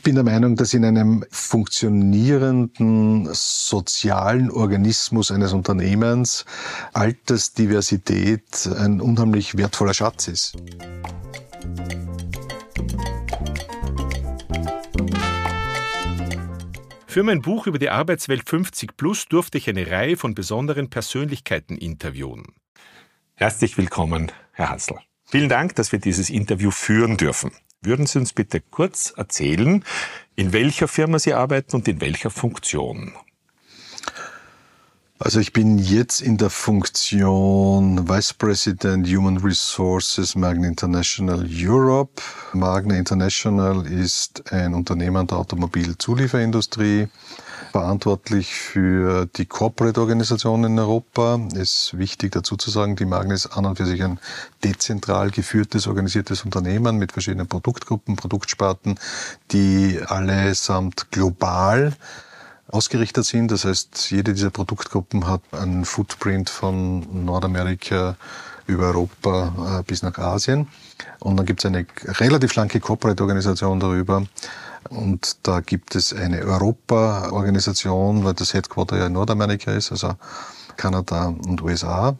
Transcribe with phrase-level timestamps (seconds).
[0.00, 6.46] Ich bin der Meinung, dass in einem funktionierenden sozialen Organismus eines Unternehmens
[6.94, 10.56] Altersdiversität ein unheimlich wertvoller Schatz ist.
[17.06, 21.76] Für mein Buch über die Arbeitswelt 50 Plus durfte ich eine Reihe von besonderen Persönlichkeiten
[21.76, 22.46] interviewen.
[23.34, 24.94] Herzlich willkommen, Herr Hansl.
[25.26, 27.50] Vielen Dank, dass wir dieses Interview führen dürfen.
[27.82, 29.82] Würden Sie uns bitte kurz erzählen,
[30.36, 33.14] in welcher Firma Sie arbeiten und in welcher Funktion?
[35.18, 42.22] Also ich bin jetzt in der Funktion Vice President Human Resources Magna International Europe.
[42.52, 47.08] Magna International ist ein Unternehmen der Automobilzulieferindustrie,
[47.70, 51.40] verantwortlich für die Corporate-Organisation in Europa.
[51.54, 54.18] Ist wichtig dazu zu sagen, die Magna ist an und für sich ein
[54.64, 58.98] dezentral geführtes, organisiertes Unternehmen mit verschiedenen Produktgruppen, Produktsparten,
[59.52, 61.94] die allesamt global
[62.68, 63.50] ausgerichtet sind.
[63.50, 68.16] Das heißt, jede dieser Produktgruppen hat einen Footprint von Nordamerika
[68.66, 70.68] über Europa äh, bis nach Asien.
[71.18, 74.24] Und dann gibt es eine relativ schlanke Corporate-Organisation darüber.
[74.88, 80.14] Und da gibt es eine Europa-Organisation, weil das Headquarter ja in Nordamerika ist, also
[80.76, 82.16] Kanada und USA.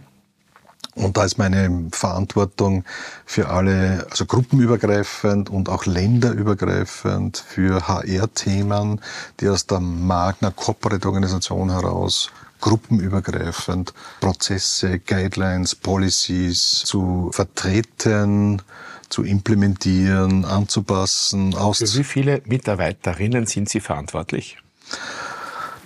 [0.95, 2.85] Und da ist meine Verantwortung
[3.25, 9.01] für alle, also gruppenübergreifend und auch länderübergreifend für HR-Themen,
[9.39, 12.31] die aus der Magna Corporate Organisation heraus
[12.61, 18.61] gruppenübergreifend Prozesse, Guidelines, Policies zu vertreten,
[19.11, 21.53] zu implementieren, anzupassen.
[21.53, 24.57] Für wie viele Mitarbeiterinnen sind Sie verantwortlich?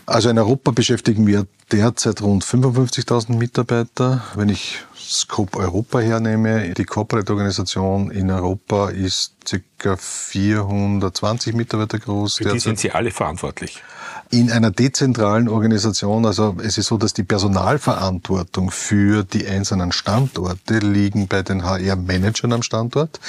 [0.06, 4.22] Also in Europa beschäftigen wir derzeit rund 55.000 Mitarbeiter.
[4.34, 9.34] Wenn ich Scope Europa hernehme, die Corporate-Organisation in Europa ist
[9.78, 9.97] ca.
[9.97, 12.37] 420 Mitarbeiter groß.
[12.37, 13.82] Für die sind Sie alle verantwortlich?
[14.30, 20.78] In einer dezentralen Organisation, also es ist so, dass die Personalverantwortung für die einzelnen Standorte
[20.78, 23.20] liegen bei den HR-Managern am Standort,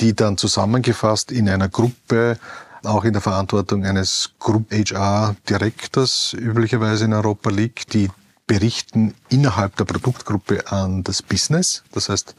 [0.00, 2.38] die dann zusammengefasst in einer Gruppe
[2.84, 8.10] auch in der Verantwortung eines Group HR Direktors üblicherweise in Europa liegt, die
[8.50, 11.84] berichten innerhalb der Produktgruppe an das Business.
[11.92, 12.34] Das heißt,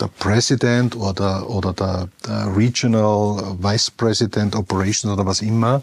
[0.00, 5.82] der President oder, oder der, der Regional Vice President Operations oder was immer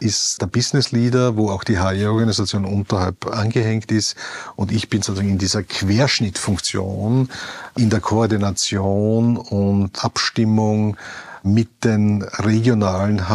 [0.00, 4.16] ist der Business Leader, wo auch die HR-Organisation unterhalb angehängt ist.
[4.54, 7.30] Und ich bin sozusagen in dieser Querschnittfunktion,
[7.76, 10.98] in der Koordination und Abstimmung
[11.42, 13.30] mit den regionalen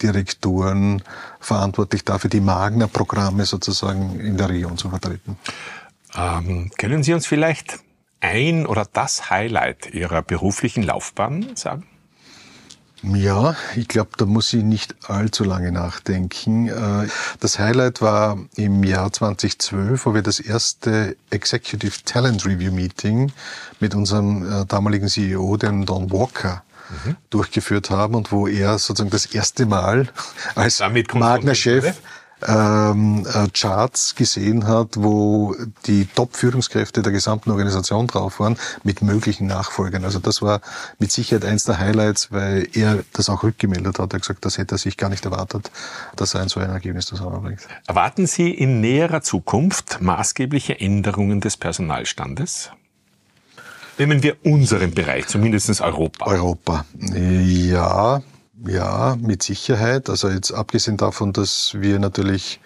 [0.00, 1.02] HR-Direktoren
[1.40, 5.36] verantwortlich dafür, die Magna-Programme sozusagen in der Region zu vertreten.
[6.14, 7.80] Ähm, können Sie uns vielleicht
[8.20, 11.86] ein oder das Highlight Ihrer beruflichen Laufbahn sagen?
[13.02, 16.68] Ja, ich glaube, da muss ich nicht allzu lange nachdenken.
[16.68, 17.06] Äh,
[17.40, 23.32] das Highlight war im Jahr 2012, wo wir das erste Executive Talent Review Meeting
[23.80, 26.64] mit unserem äh, damaligen CEO, dem Don Walker,
[27.04, 27.16] mhm.
[27.30, 30.08] durchgeführt haben und wo er sozusagen das erste Mal
[30.54, 31.94] als Magner-Chef
[32.46, 35.54] ähm, äh, Charts gesehen hat, wo
[35.86, 40.04] die Top-Führungskräfte der gesamten Organisation drauf waren, mit möglichen Nachfolgern.
[40.04, 40.60] Also das war
[40.98, 44.12] mit Sicherheit eins der Highlights, weil er das auch rückgemeldet hat.
[44.12, 45.70] Er hat gesagt, das hätte er sich gar nicht erwartet,
[46.14, 47.60] dass er ein so ein Ergebnis zusammenbringt.
[47.86, 52.70] Erwarten Sie in näherer Zukunft maßgebliche Änderungen des Personalstandes?
[53.98, 56.26] Nehmen wir unseren Bereich, zumindest Europa.
[56.26, 56.84] Europa.
[57.14, 58.22] Ja,
[58.66, 60.10] ja, mit Sicherheit.
[60.10, 62.60] Also jetzt abgesehen davon, dass wir natürlich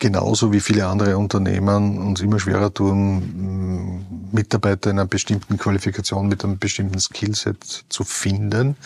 [0.00, 6.42] genauso wie viele andere Unternehmen uns immer schwerer tun, Mitarbeiter in einer bestimmten Qualifikation mit
[6.42, 8.76] einem bestimmten Skillset zu finden.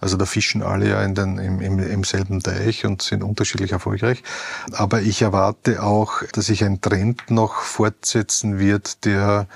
[0.00, 3.72] Also da fischen alle ja in den, im, im, im selben Teich und sind unterschiedlich
[3.72, 4.22] erfolgreich.
[4.72, 9.48] Aber ich erwarte auch, dass sich ein Trend noch fortsetzen wird, der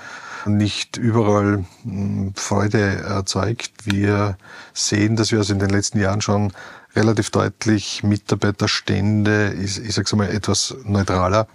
[0.47, 3.71] nicht überall hm, Freude erzeugt.
[3.85, 4.37] Wir
[4.73, 6.53] sehen, dass wir also in den letzten Jahren schon
[6.95, 11.47] relativ deutlich Mitarbeiterstände, ich, ich sage mal etwas neutraler,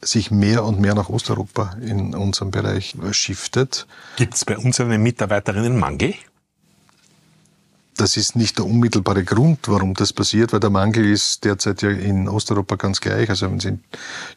[0.00, 3.86] sich mehr und mehr nach Osteuropa in unserem Bereich shiftet.
[4.16, 6.14] Gibt es bei uns einen Mitarbeiterinnenmangel?
[7.96, 11.90] Das ist nicht der unmittelbare Grund, warum das passiert, weil der Mangel ist derzeit ja
[11.90, 13.28] in Osteuropa ganz gleich.
[13.28, 13.80] Also wenn Sie in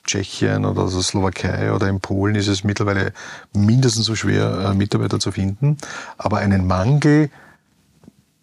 [0.05, 3.13] Tschechien oder der Slowakei oder in Polen ist es mittlerweile
[3.53, 5.77] mindestens so schwer, äh, Mitarbeiter zu finden.
[6.17, 7.29] Aber einen Mangel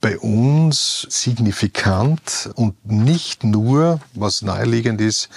[0.01, 5.29] bei uns signifikant und nicht nur, was naheliegend ist,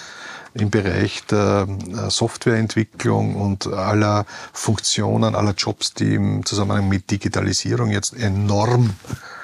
[0.56, 7.92] im Bereich der äh, Softwareentwicklung und aller Funktionen, aller Jobs, die im Zusammenhang mit Digitalisierung
[7.92, 8.92] jetzt enorm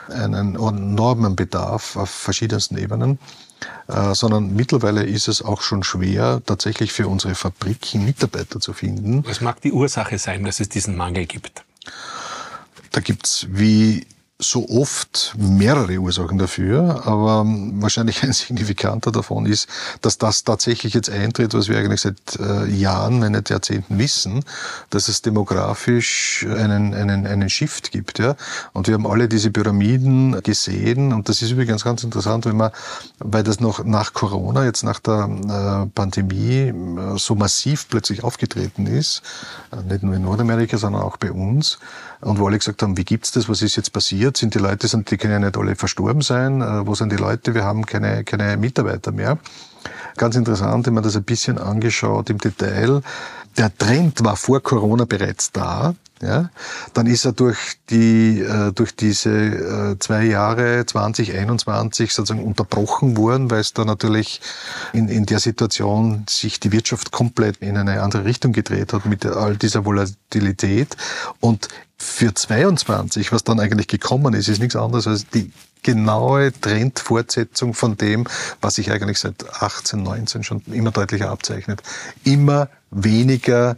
[0.09, 3.19] einen enormen Bedarf auf verschiedensten Ebenen.
[3.88, 9.24] Äh, sondern mittlerweile ist es auch schon schwer, tatsächlich für unsere Fabriken Mitarbeiter zu finden.
[9.27, 11.63] Was mag die Ursache sein, dass es diesen Mangel gibt?
[12.92, 14.07] Da gibt's wie
[14.42, 19.70] so oft mehrere Ursachen dafür, aber wahrscheinlich ein signifikanter davon ist,
[20.02, 24.44] dass das tatsächlich jetzt eintritt, was wir eigentlich seit äh, Jahren, wenn nicht Jahrzehnten wissen,
[24.90, 28.18] dass es demografisch einen, einen, einen Shift gibt.
[28.20, 28.36] Ja?
[28.74, 32.72] Und wir haben alle diese Pyramiden gesehen und das ist übrigens ganz interessant, wenn man,
[33.20, 36.74] weil das noch nach Corona, jetzt nach der äh, Pandemie äh,
[37.18, 39.22] so massiv plötzlich aufgetreten ist,
[39.88, 41.78] nicht nur in Nordamerika, sondern auch bei uns,
[42.21, 44.38] und wo alle gesagt haben, wie gibt's das, was ist jetzt passiert?
[44.38, 46.62] Sind die Leute, sind, die können ja nicht alle verstorben sein?
[46.62, 47.53] Äh, wo sind die Leute?
[47.53, 49.38] Wir haben keine, keine Mitarbeiter mehr.
[50.18, 53.01] Ganz interessant, wenn man das ein bisschen angeschaut im Detail.
[53.57, 55.95] Der Trend war vor Corona bereits da.
[56.21, 56.51] Ja,
[56.94, 57.57] dann ist er durch
[57.89, 64.39] die äh, durch diese äh, zwei Jahre 2021 sozusagen unterbrochen worden, weil es da natürlich
[64.94, 69.25] in, in der Situation sich die Wirtschaft komplett in eine andere Richtung gedreht hat mit
[69.25, 70.95] all dieser Volatilität
[71.39, 75.51] und für 22, was dann eigentlich gekommen ist, ist nichts anderes als die
[75.83, 78.27] genaue Trendfortsetzung von dem,
[78.59, 81.81] was sich eigentlich seit 18, 19 schon immer deutlicher abzeichnet.
[82.23, 83.77] Immer weniger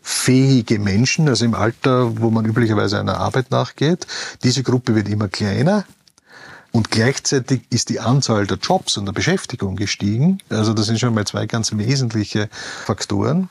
[0.00, 4.06] arbeitsfähige Menschen, also im Alter, wo man üblicherweise einer Arbeit nachgeht.
[4.42, 5.84] Diese Gruppe wird immer kleiner.
[6.72, 10.38] Und gleichzeitig ist die Anzahl der Jobs und der Beschäftigung gestiegen.
[10.50, 12.48] Also das sind schon mal zwei ganz wesentliche
[12.84, 13.48] Faktoren.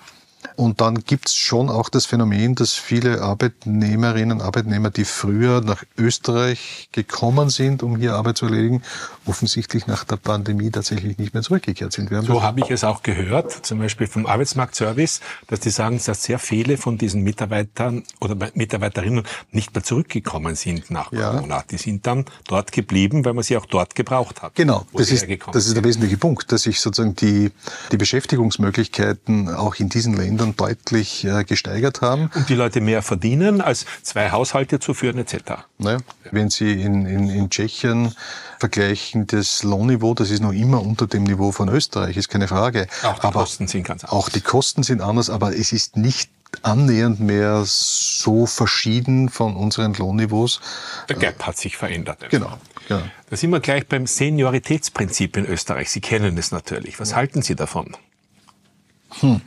[0.59, 5.85] Und dann gibt's schon auch das Phänomen, dass viele Arbeitnehmerinnen und Arbeitnehmer, die früher nach
[5.97, 8.81] Österreich gekommen sind, um hier Arbeit zu erledigen,
[9.25, 12.09] offensichtlich nach der Pandemie tatsächlich nicht mehr zurückgekehrt sind.
[12.25, 16.39] so habe ich es auch gehört, zum Beispiel vom Arbeitsmarktservice, dass die sagen, dass sehr
[16.39, 19.23] viele von diesen Mitarbeitern oder Mitarbeiterinnen
[19.53, 21.55] nicht mehr zurückgekommen sind nach Corona.
[21.59, 21.63] Ja.
[21.71, 24.55] Die sind dann dort geblieben, weil man sie auch dort gebraucht hat.
[24.55, 27.51] Genau, das ist, das ist der wesentliche Punkt, dass sich sozusagen die,
[27.93, 32.29] die Beschäftigungsmöglichkeiten auch in diesen Ländern Ländern deutlich äh, gesteigert haben.
[32.33, 35.65] Und die Leute mehr verdienen, als zwei Haushalte zu führen etc.
[35.77, 35.99] Naja,
[36.31, 38.13] wenn Sie in, in, in Tschechien
[38.59, 42.87] vergleichen, das Lohnniveau, das ist noch immer unter dem Niveau von Österreich, ist keine Frage.
[43.03, 44.17] Auch die aber Kosten sind ganz anders.
[44.17, 46.29] Auch die Kosten sind anders, aber es ist nicht
[46.63, 50.59] annähernd mehr so verschieden von unseren Lohnniveaus.
[51.07, 52.25] Der Gap hat sich verändert.
[52.29, 52.57] Genau.
[52.87, 53.03] genau.
[53.29, 55.91] Da sind wir gleich beim Senioritätsprinzip in Österreich.
[55.91, 56.99] Sie kennen es natürlich.
[56.99, 57.95] Was halten Sie davon?
[59.21, 59.41] Hm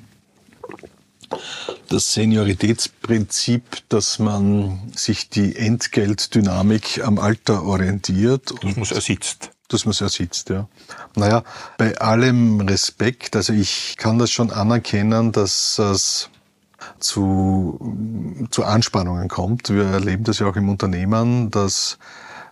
[1.88, 8.53] das Senioritätsprinzip, dass man sich die Entgeltdynamik am Alter orientiert.
[8.62, 9.50] Das muss ersitzt.
[9.69, 10.69] Das muss ersitzt, ja.
[11.17, 11.44] Naja,
[11.79, 16.29] bei allem Respekt, also ich kann das schon anerkennen, dass es
[16.99, 17.79] zu,
[18.50, 19.70] zu Anspannungen kommt.
[19.70, 21.99] Wir erleben das ja auch im Unternehmen, dass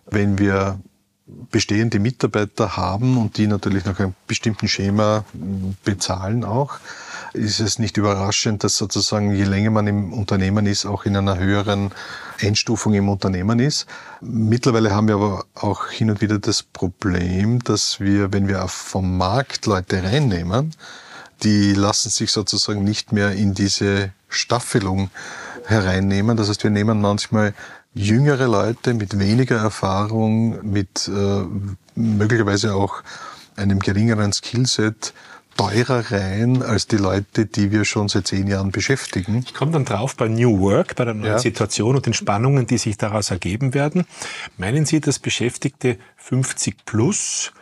[0.07, 0.81] wenn wir
[1.51, 5.25] bestehende Mitarbeiter haben und die natürlich nach einem bestimmten Schema
[5.85, 6.81] bezahlen auch,
[7.33, 11.39] ist es nicht überraschend, dass sozusagen je länger man im Unternehmen ist, auch in einer
[11.39, 11.93] höheren
[12.41, 13.87] Einstufung im Unternehmen ist.
[14.21, 19.17] Mittlerweile haben wir aber auch hin und wieder das Problem, dass wir, wenn wir vom
[19.17, 20.75] Markt Leute reinnehmen,
[21.43, 25.11] die lassen sich sozusagen nicht mehr in diese Staffelung
[25.67, 26.37] hereinnehmen.
[26.37, 27.55] Das heißt, wir nehmen manchmal
[27.95, 31.45] jüngere Leute mit weniger Erfahrung, mit äh,
[31.95, 33.03] möglicherweise auch
[33.57, 35.13] einem geringeren Skillset
[35.57, 39.45] teurer rein als die Leute, die wir schon seit zehn Jahren beschäftigen.
[39.45, 41.39] Ich komme dann drauf bei New Work, bei der neuen ja.
[41.39, 44.07] Situation und den Spannungen, die sich daraus ergeben werden.
[44.57, 47.53] Meinen Sie, dass Beschäftigte 50 plus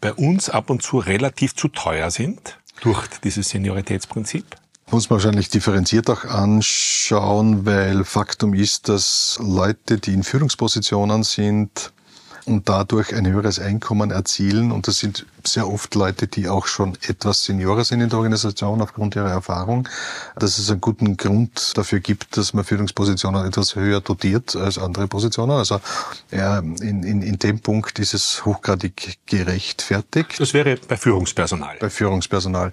[0.00, 4.44] bei uns ab und zu relativ zu teuer sind durch dieses Senioritätsprinzip?
[4.90, 11.92] Muss man wahrscheinlich differenziert auch anschauen, weil Faktum ist, dass Leute, die in Führungspositionen sind,
[12.46, 14.72] und dadurch ein höheres Einkommen erzielen.
[14.72, 18.80] Und das sind sehr oft Leute, die auch schon etwas Seniorer sind in der Organisation
[18.80, 19.88] aufgrund ihrer Erfahrung,
[20.36, 25.08] dass es einen guten Grund dafür gibt, dass man Führungspositionen etwas höher dotiert als andere
[25.08, 25.52] Positionen.
[25.52, 25.80] Also
[26.30, 30.38] ja, in, in, in dem Punkt ist es hochgradig gerechtfertigt.
[30.38, 31.76] Das wäre bei Führungspersonal.
[31.80, 32.72] Bei Führungspersonal.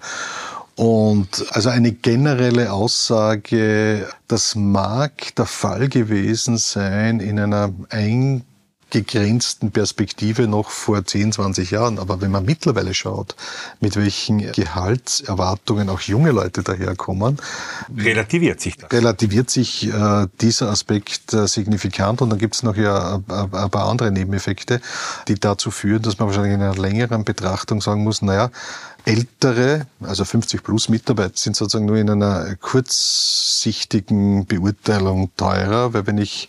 [0.74, 8.44] Und also eine generelle Aussage, das mag der Fall gewesen sein in einer ein
[8.92, 11.98] gegrenzten Perspektive noch vor 10, 20 Jahren.
[11.98, 13.34] Aber wenn man mittlerweile schaut,
[13.80, 17.38] mit welchen Gehaltserwartungen auch junge Leute daherkommen,
[17.96, 18.92] relativiert sich das.
[18.92, 23.70] Relativiert sich äh, dieser Aspekt äh, signifikant und dann gibt es noch ja äh, ein
[23.70, 24.82] paar andere Nebeneffekte,
[25.26, 28.50] die dazu führen, dass man wahrscheinlich in einer längeren Betrachtung sagen muss, naja,
[29.04, 36.18] ältere, also 50 plus Mitarbeiter sind sozusagen nur in einer kurzsichtigen Beurteilung teurer, weil wenn
[36.18, 36.48] ich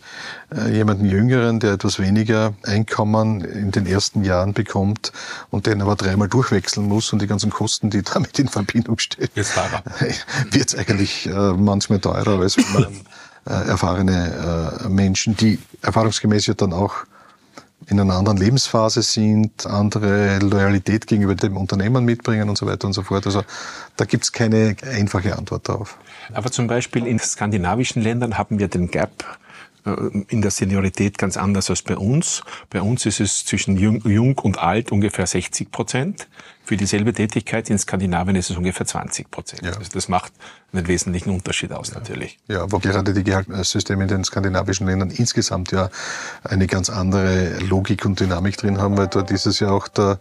[0.56, 5.12] äh, jemanden Jüngeren, der etwas weniger Einkommen in den ersten Jahren bekommt
[5.50, 9.30] und den aber dreimal durchwechseln muss und die ganzen Kosten, die damit in Verbindung stehen,
[10.52, 13.02] wird es eigentlich äh, manchmal teurer, als wenn man
[13.46, 17.04] erfahrene äh, Menschen, die erfahrungsgemäß ja dann auch
[17.88, 22.94] in einer anderen Lebensphase sind, andere Loyalität gegenüber dem Unternehmen mitbringen und so weiter und
[22.94, 23.26] so fort.
[23.26, 23.44] Also
[23.98, 25.98] da gibt's keine einfache Antwort darauf.
[26.34, 29.38] Aber zum Beispiel in skandinavischen Ländern haben wir den Gap
[29.86, 32.42] in der Seniorität ganz anders als bei uns.
[32.70, 36.28] Bei uns ist es zwischen jung, und alt ungefähr 60 Prozent.
[36.64, 39.64] Für dieselbe Tätigkeit in Skandinavien ist es ungefähr 20 Prozent.
[39.64, 39.74] Ja.
[39.74, 40.32] Also das macht
[40.72, 41.96] einen wesentlichen Unterschied aus ja.
[41.96, 42.40] natürlich.
[42.48, 45.90] Ja, wo gerade die Gehaltssysteme in den skandinavischen Ländern insgesamt ja
[46.44, 50.20] eine ganz andere Logik und Dynamik drin haben, weil dort ist es ja auch der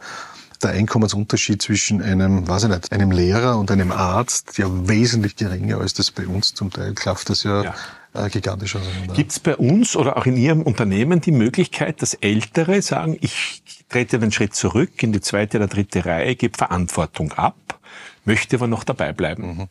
[0.63, 5.79] der Einkommensunterschied zwischen einem, weiß ich nicht, einem Lehrer und einem Arzt ja wesentlich geringer
[5.79, 7.75] als das bei uns zum Teil klafft das ja, ja
[8.15, 9.15] äh, gigantisch auseinander.
[9.15, 13.63] Gibt es bei uns oder auch in Ihrem Unternehmen die Möglichkeit, dass Ältere sagen, ich
[13.89, 17.81] trete den Schritt zurück in die zweite oder dritte Reihe, gebe Verantwortung ab,
[18.25, 19.57] möchte aber noch dabei bleiben?
[19.57, 19.69] Mhm.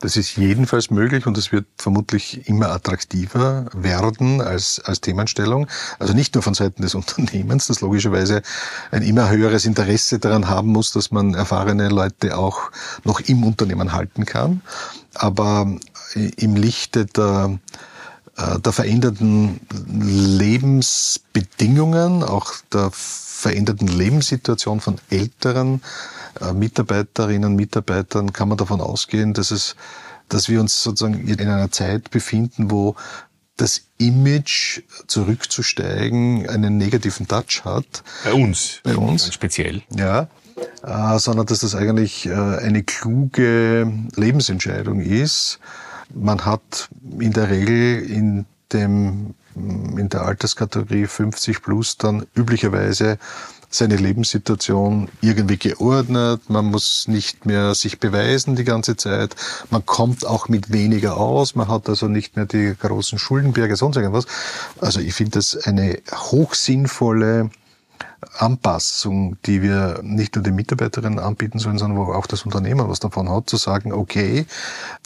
[0.00, 5.68] Das ist jedenfalls möglich und es wird vermutlich immer attraktiver werden als, als Themenstellung.
[5.98, 8.42] Also nicht nur von Seiten des Unternehmens, das logischerweise
[8.90, 12.70] ein immer höheres Interesse daran haben muss, dass man erfahrene Leute auch
[13.04, 14.60] noch im Unternehmen halten kann.
[15.14, 15.66] Aber
[16.14, 17.58] im Lichte der,
[18.36, 25.82] äh, der veränderten Lebensbedingungen, auch der veränderten Lebenssituation von älteren
[26.40, 29.76] äh, Mitarbeiterinnen und Mitarbeitern kann man davon ausgehen, dass es,
[30.28, 32.96] dass wir uns sozusagen in einer Zeit befinden, wo
[33.56, 38.02] das Image zurückzusteigen einen negativen Touch hat.
[38.24, 38.80] Bei uns.
[38.82, 39.22] Bei uns.
[39.22, 39.82] Ganz speziell.
[39.94, 40.28] Ja.
[40.82, 45.60] Äh, sondern dass das eigentlich äh, eine kluge Lebensentscheidung ist,
[46.14, 53.18] man hat in der Regel in dem, in der Alterskategorie 50 plus dann üblicherweise
[53.70, 56.48] seine Lebenssituation irgendwie geordnet.
[56.48, 59.34] Man muss nicht mehr sich beweisen die ganze Zeit.
[59.70, 61.56] Man kommt auch mit weniger aus.
[61.56, 64.26] Man hat also nicht mehr die großen Schuldenberge, sonst irgendwas.
[64.80, 67.50] Also ich finde das eine hochsinnvolle
[68.38, 73.00] Anpassung, die wir nicht nur den Mitarbeiterinnen anbieten sollen, sondern wo auch das Unternehmen was
[73.00, 74.46] davon hat, zu sagen, okay,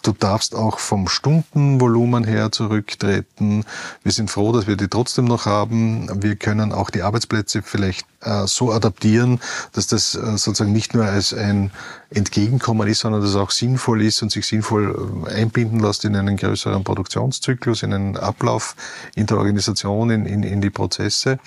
[0.02, 3.64] du darfst auch vom Stundenvolumen her zurücktreten.
[4.02, 6.22] Wir sind froh, dass wir die trotzdem noch haben.
[6.22, 9.40] Wir können auch die Arbeitsplätze vielleicht äh, so adaptieren,
[9.72, 11.70] dass das äh, sozusagen nicht nur als ein
[12.10, 16.16] Entgegenkommen ist, sondern dass es auch sinnvoll ist und sich sinnvoll äh, einbinden lässt in
[16.16, 18.76] einen größeren Produktionszyklus, in einen Ablauf
[19.14, 21.38] in der Organisation, in, in, in die Prozesse.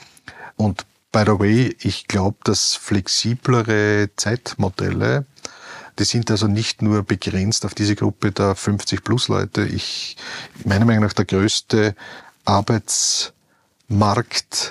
[0.56, 5.26] Und By the way, ich glaube, dass flexiblere Zeitmodelle,
[6.00, 9.64] die sind also nicht nur begrenzt auf diese Gruppe der 50 plus Leute.
[9.64, 10.16] Ich,
[10.64, 11.96] meiner Meinung nach der größte
[12.46, 13.34] Arbeitsmarkt,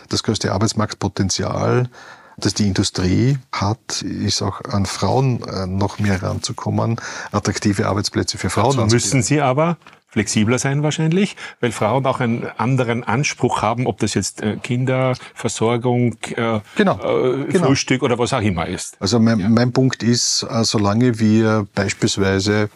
[0.09, 1.91] das größte Arbeitsmarktpotenzial,
[2.39, 6.99] das die Industrie hat, ist auch an Frauen äh, noch mehr ranzukommen,
[7.33, 8.79] attraktive Arbeitsplätze für Frauen.
[8.79, 9.77] Dazu müssen Sie aber
[10.11, 16.17] flexibler sein wahrscheinlich, weil Frauen auch einen anderen Anspruch haben, ob das jetzt äh, Kinderversorgung,
[16.37, 17.67] äh, genau, äh, genau.
[17.67, 18.97] Frühstück oder was auch immer ist.
[19.01, 19.49] Also mein, ja.
[19.49, 22.71] mein Punkt ist, äh, solange wir beispielsweise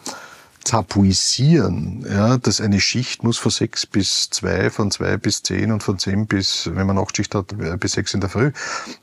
[0.65, 5.83] tabuisieren, ja, dass eine Schicht muss von sechs bis zwei, von zwei bis zehn und
[5.83, 8.51] von zehn bis, wenn man Nachtschicht hat, äh, bis sechs in der Früh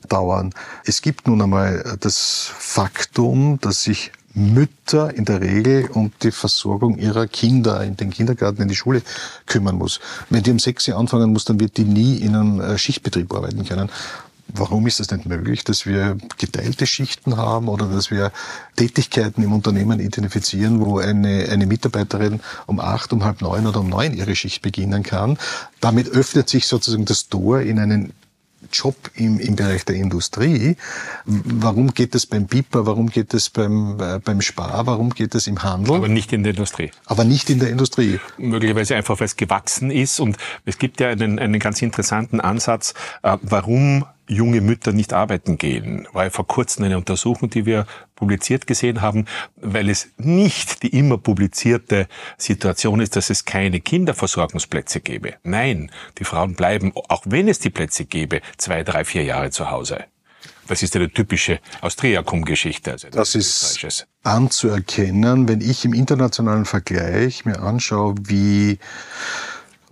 [0.09, 0.53] dauern.
[0.85, 6.97] Es gibt nun einmal das Faktum, dass sich Mütter in der Regel um die Versorgung
[6.97, 9.01] ihrer Kinder in den Kindergarten, in die Schule
[9.45, 9.99] kümmern muss.
[10.29, 13.33] Wenn die um sechs Uhr anfangen muss, dann wird die nie in einem äh, Schichtbetrieb
[13.33, 13.89] arbeiten können.
[14.55, 18.31] Warum ist es nicht möglich, dass wir geteilte Schichten haben oder dass wir
[18.75, 23.89] Tätigkeiten im Unternehmen identifizieren, wo eine, eine Mitarbeiterin um acht, um halb neun oder um
[23.89, 25.37] neun ihre Schicht beginnen kann?
[25.79, 28.13] Damit öffnet sich sozusagen das Tor in einen
[28.73, 30.75] Job im, im Bereich der Industrie.
[31.25, 32.85] Warum geht es beim Piper?
[32.85, 34.85] Warum geht es beim, äh, beim Spar?
[34.85, 35.95] Warum geht es im Handel?
[35.95, 36.91] Aber nicht in der Industrie.
[37.05, 38.19] Aber nicht in der Industrie.
[38.37, 40.19] Möglicherweise einfach, weil es gewachsen ist.
[40.19, 45.57] Und es gibt ja einen, einen ganz interessanten Ansatz, äh, warum junge Mütter nicht arbeiten
[45.57, 46.07] gehen.
[46.13, 49.25] War ja vor kurzem eine Untersuchung, die wir publiziert gesehen haben,
[49.57, 55.35] weil es nicht die immer publizierte Situation ist, dass es keine Kinderversorgungsplätze gäbe.
[55.43, 59.69] Nein, die Frauen bleiben, auch wenn es die Plätze gäbe, zwei, drei, vier Jahre zu
[59.69, 60.05] Hause.
[60.67, 62.91] Das ist eine typische Austriacum-Geschichte.
[62.91, 68.79] Also das, das ist anzuerkennen, wenn ich im internationalen Vergleich mir anschaue, wie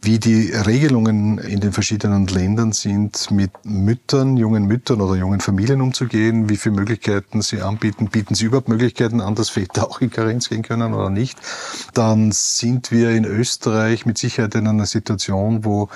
[0.03, 5.79] wie die Regelungen in den verschiedenen Ländern sind, mit Müttern, jungen Müttern oder jungen Familien
[5.79, 10.09] umzugehen, wie viele Möglichkeiten sie anbieten, bieten sie überhaupt Möglichkeiten an, dass Väter auch in
[10.09, 11.37] Karenz gehen können oder nicht,
[11.93, 15.89] dann sind wir in Österreich mit Sicherheit in einer Situation, wo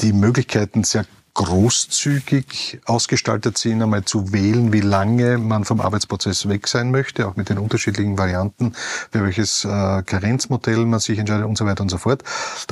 [0.00, 1.04] die Möglichkeiten sehr
[1.40, 7.36] großzügig ausgestaltet sind, einmal zu wählen, wie lange man vom Arbeitsprozess weg sein möchte, auch
[7.36, 8.74] mit den unterschiedlichen Varianten,
[9.10, 12.24] für welches äh, Karenzmodell man sich entscheidet und so weiter und so fort.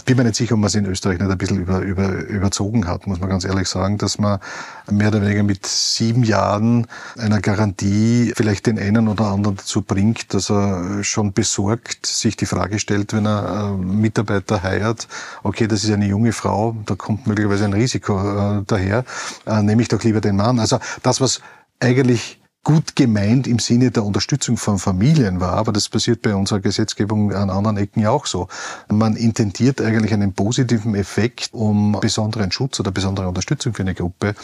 [0.05, 2.87] Bin mir nicht sicher, ob man es in Österreich nicht ein bisschen über, über, überzogen
[2.87, 4.39] hat, muss man ganz ehrlich sagen, dass man
[4.91, 10.35] mehr oder weniger mit sieben Jahren einer Garantie vielleicht den einen oder anderen dazu bringt,
[10.35, 15.09] dass er schon besorgt sich die Frage stellt, wenn er äh, Mitarbeiter heiert,
[15.43, 19.05] okay, das ist eine junge Frau, da kommt möglicherweise ein Risiko äh, daher,
[19.47, 20.59] äh, nehme ich doch lieber den Mann.
[20.59, 21.41] Also das, was
[21.81, 26.61] eigentlich gut gemeint im Sinne der Unterstützung von Familien war, aber das passiert bei unserer
[26.61, 28.49] Gesetzgebung an anderen Ecken ja auch so.
[28.91, 34.35] Man intendiert eigentlich einen positiven Effekt, um besonderen Schutz oder besondere Unterstützung für eine Gruppe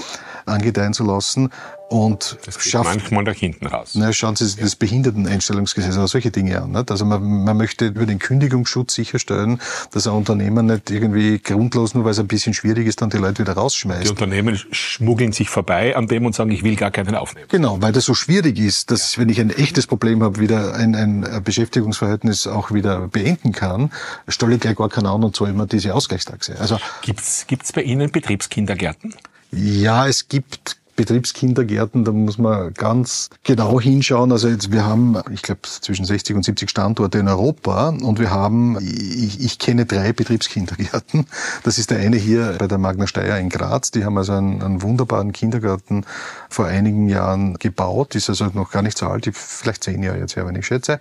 [0.47, 1.50] angedeihen zu lassen
[1.88, 3.92] und das schafft manchmal nach hinten raus.
[3.94, 6.72] Na, schauen Sie sich das Behinderteneinstellungsgesetz oder solche Dinge an.
[6.72, 6.90] Nicht?
[6.90, 9.60] Also man, man möchte über den Kündigungsschutz sicherstellen,
[9.92, 13.18] dass ein Unternehmen nicht irgendwie grundlos, nur weil es ein bisschen schwierig ist, dann die
[13.18, 14.04] Leute wieder rausschmeißt.
[14.04, 17.46] Die Unternehmen schmuggeln sich vorbei an dem und sagen, ich will gar keinen aufnehmen.
[17.50, 19.22] Genau, weil das so schwierig ist, dass ja.
[19.22, 23.92] wenn ich ein echtes Problem habe, wieder ein, ein Beschäftigungsverhältnis auch wieder beenden kann,
[24.26, 26.58] stelle ich gleich gar keinen an und zahle immer diese Ausgleichstaxe.
[26.58, 29.14] Also gibt's gibt's bei Ihnen Betriebskindergärten?
[29.52, 34.30] Ja, es gibt Betriebskindergärten, da muss man ganz genau hinschauen.
[34.30, 38.30] Also jetzt, wir haben, ich glaube, zwischen 60 und 70 Standorte in Europa und wir
[38.30, 41.26] haben, ich, ich kenne drei Betriebskindergärten.
[41.64, 43.90] Das ist der eine hier bei der Magna Steyr in Graz.
[43.90, 46.04] Die haben also einen, einen wunderbaren Kindergarten
[46.48, 48.14] vor einigen Jahren gebaut.
[48.14, 51.00] Ist also noch gar nicht so alt, vielleicht zehn Jahre jetzt her, wenn ich schätze.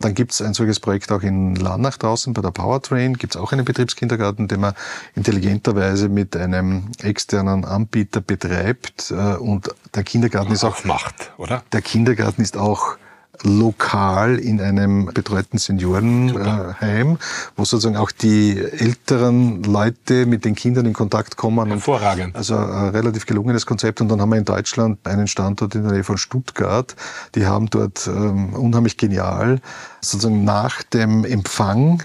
[0.00, 3.14] Dann gibt es ein solches Projekt auch in Lannach draußen bei der Powertrain.
[3.14, 4.74] Gibt es auch einen Betriebskindergarten, den man
[5.16, 11.62] intelligenterweise mit einem externen Anbieter betreibt und der Kindergarten ist auch macht, oder?
[11.72, 12.96] Der Kindergarten ist auch
[13.42, 17.18] lokal in einem betreuten Seniorenheim,
[17.56, 21.68] wo sozusagen auch die älteren Leute mit den Kindern in Kontakt kommen.
[21.68, 22.36] Hervorragend.
[22.36, 24.00] Also ein relativ gelungenes Konzept.
[24.00, 26.94] Und dann haben wir in Deutschland einen Standort in der Nähe von Stuttgart.
[27.34, 29.60] Die haben dort ähm, unheimlich genial,
[30.00, 32.02] sozusagen nach dem Empfang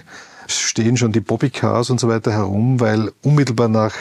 [0.48, 3.94] stehen schon die Bobbycars und so weiter herum, weil unmittelbar nach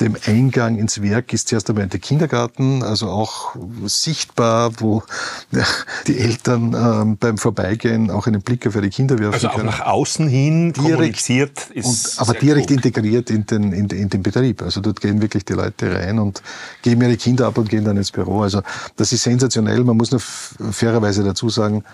[0.00, 3.54] dem Eingang ins Werk ist zuerst einmal der Kindergarten, also auch
[3.84, 5.04] sichtbar, wo
[6.08, 9.68] die Eltern ähm, beim Vorbeigehen auch einen Blick auf ihre Kinder werfen also können.
[9.68, 12.84] Also auch nach außen hin direkt, kommuniziert ist und, Aber direkt gut.
[12.84, 14.62] integriert in den, in, in den Betrieb.
[14.62, 16.42] Also dort gehen wirklich die Leute rein und
[16.82, 18.42] geben ihre Kinder ab und gehen dann ins Büro.
[18.42, 18.62] Also
[18.96, 19.84] das ist sensationell.
[19.84, 21.84] Man muss nur fairerweise dazu sagen,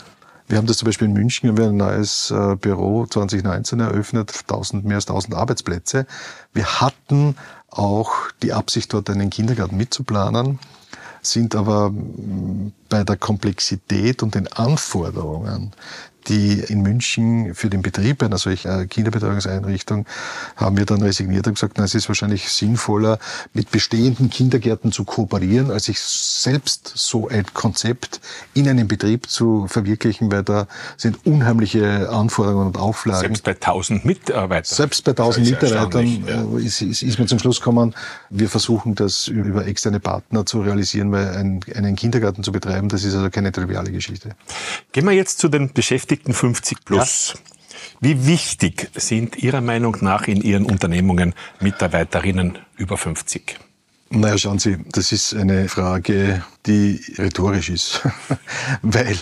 [0.50, 4.32] wir haben das zum Beispiel in München, haben wir ein neues äh, Büro 2019 eröffnet,
[4.48, 6.06] 1000, mehr als 1000 Arbeitsplätze.
[6.52, 7.36] Wir hatten
[7.70, 10.58] auch die Absicht, dort einen Kindergarten mitzuplanen,
[11.22, 15.72] sind aber mm, bei der Komplexität und den Anforderungen
[16.28, 20.06] die in München für den Betrieb einer solchen Kinderbetreuungseinrichtung
[20.56, 23.18] haben wir dann resigniert und gesagt, na, es ist wahrscheinlich sinnvoller,
[23.54, 28.20] mit bestehenden Kindergärten zu kooperieren, als sich selbst so ein Konzept
[28.54, 33.20] in einem Betrieb zu verwirklichen, weil da sind unheimliche Anforderungen und Auflagen.
[33.20, 34.76] Selbst bei 1000 Mitarbeitern.
[34.76, 36.42] Selbst bei 1000 Mitarbeitern ja.
[36.42, 37.94] Äh, ist, ist, ist man zum Schluss gekommen,
[38.28, 43.04] wir versuchen das über externe Partner zu realisieren, weil ein, einen Kindergarten zu betreiben, das
[43.04, 44.30] ist also keine triviale Geschichte.
[44.92, 47.34] Gehen wir jetzt zu den Beschäftigten Beschäftigten 50 plus.
[47.34, 47.40] Ja.
[48.00, 53.56] Wie wichtig sind Ihrer Meinung nach in Ihren Unternehmungen Mitarbeiterinnen über 50?
[54.08, 58.00] Naja, schauen Sie, das ist eine Frage, die rhetorisch ist.
[58.82, 59.16] Weil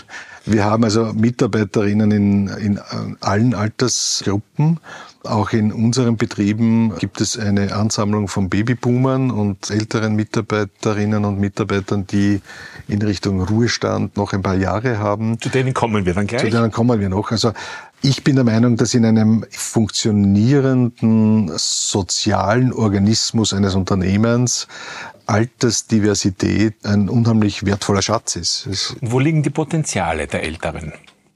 [0.50, 2.80] wir haben also Mitarbeiterinnen in, in
[3.20, 4.80] allen Altersgruppen.
[5.24, 12.06] Auch in unseren Betrieben gibt es eine Ansammlung von Babyboomern und älteren Mitarbeiterinnen und Mitarbeitern,
[12.06, 12.40] die
[12.86, 15.40] in Richtung Ruhestand noch ein paar Jahre haben.
[15.40, 16.42] Zu denen kommen wir dann gleich.
[16.42, 17.30] Zu denen kommen wir noch.
[17.30, 17.52] Also
[18.00, 24.68] ich bin der Meinung, dass in einem funktionierenden sozialen Organismus eines Unternehmens
[25.28, 28.96] Altersdiversität ein unheimlich wertvoller Schatz ist.
[29.02, 30.94] Wo liegen die Potenziale der Älteren,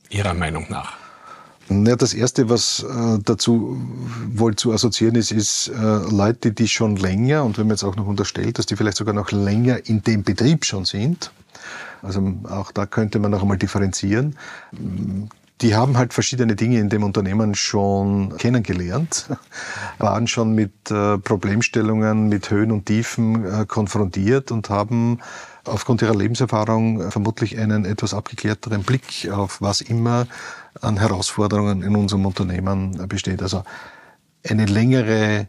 [0.09, 0.95] Ihrer Meinung nach?
[1.69, 3.81] Ja, das Erste, was äh, dazu
[4.35, 5.73] wohl zu assoziieren ist, ist äh,
[6.11, 9.15] Leute, die schon länger, und wenn man jetzt auch noch unterstellt, dass die vielleicht sogar
[9.15, 11.31] noch länger in dem Betrieb schon sind,
[12.03, 14.37] also auch da könnte man noch einmal differenzieren,
[15.63, 19.29] die haben halt verschiedene Dinge in dem Unternehmen schon kennengelernt,
[19.99, 25.21] waren schon mit äh, Problemstellungen, mit Höhen und Tiefen äh, konfrontiert und haben
[25.65, 30.27] aufgrund ihrer Lebenserfahrung vermutlich einen etwas abgeklärteren Blick auf was immer
[30.81, 33.43] an Herausforderungen in unserem Unternehmen besteht.
[33.43, 33.63] Also
[34.49, 35.47] eine längere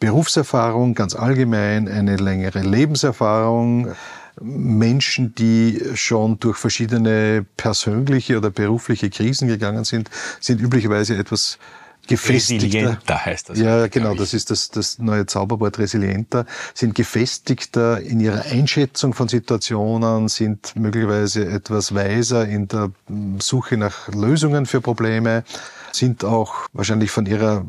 [0.00, 3.92] Berufserfahrung ganz allgemein, eine längere Lebenserfahrung,
[4.40, 11.58] Menschen, die schon durch verschiedene persönliche oder berufliche Krisen gegangen sind, sind üblicherweise etwas
[12.06, 12.66] gefestigter.
[12.66, 13.58] Resilienter heißt das.
[13.58, 19.28] Ja, genau, das ist das, das neue Zauberwort resilienter, sind gefestigter in ihrer Einschätzung von
[19.28, 22.90] Situationen, sind möglicherweise etwas weiser in der
[23.38, 25.44] Suche nach Lösungen für Probleme,
[25.92, 27.64] sind auch wahrscheinlich von ihrer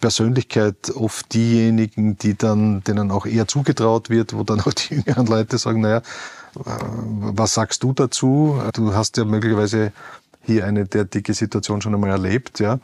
[0.00, 5.26] Persönlichkeit oft diejenigen, die dann, denen auch eher zugetraut wird, wo dann auch die jüngeren
[5.26, 6.02] Leute sagen, naja, äh,
[6.56, 8.60] was sagst du dazu?
[8.74, 9.92] Du hast ja möglicherweise
[10.42, 12.78] hier eine derartige Situation schon einmal erlebt, ja.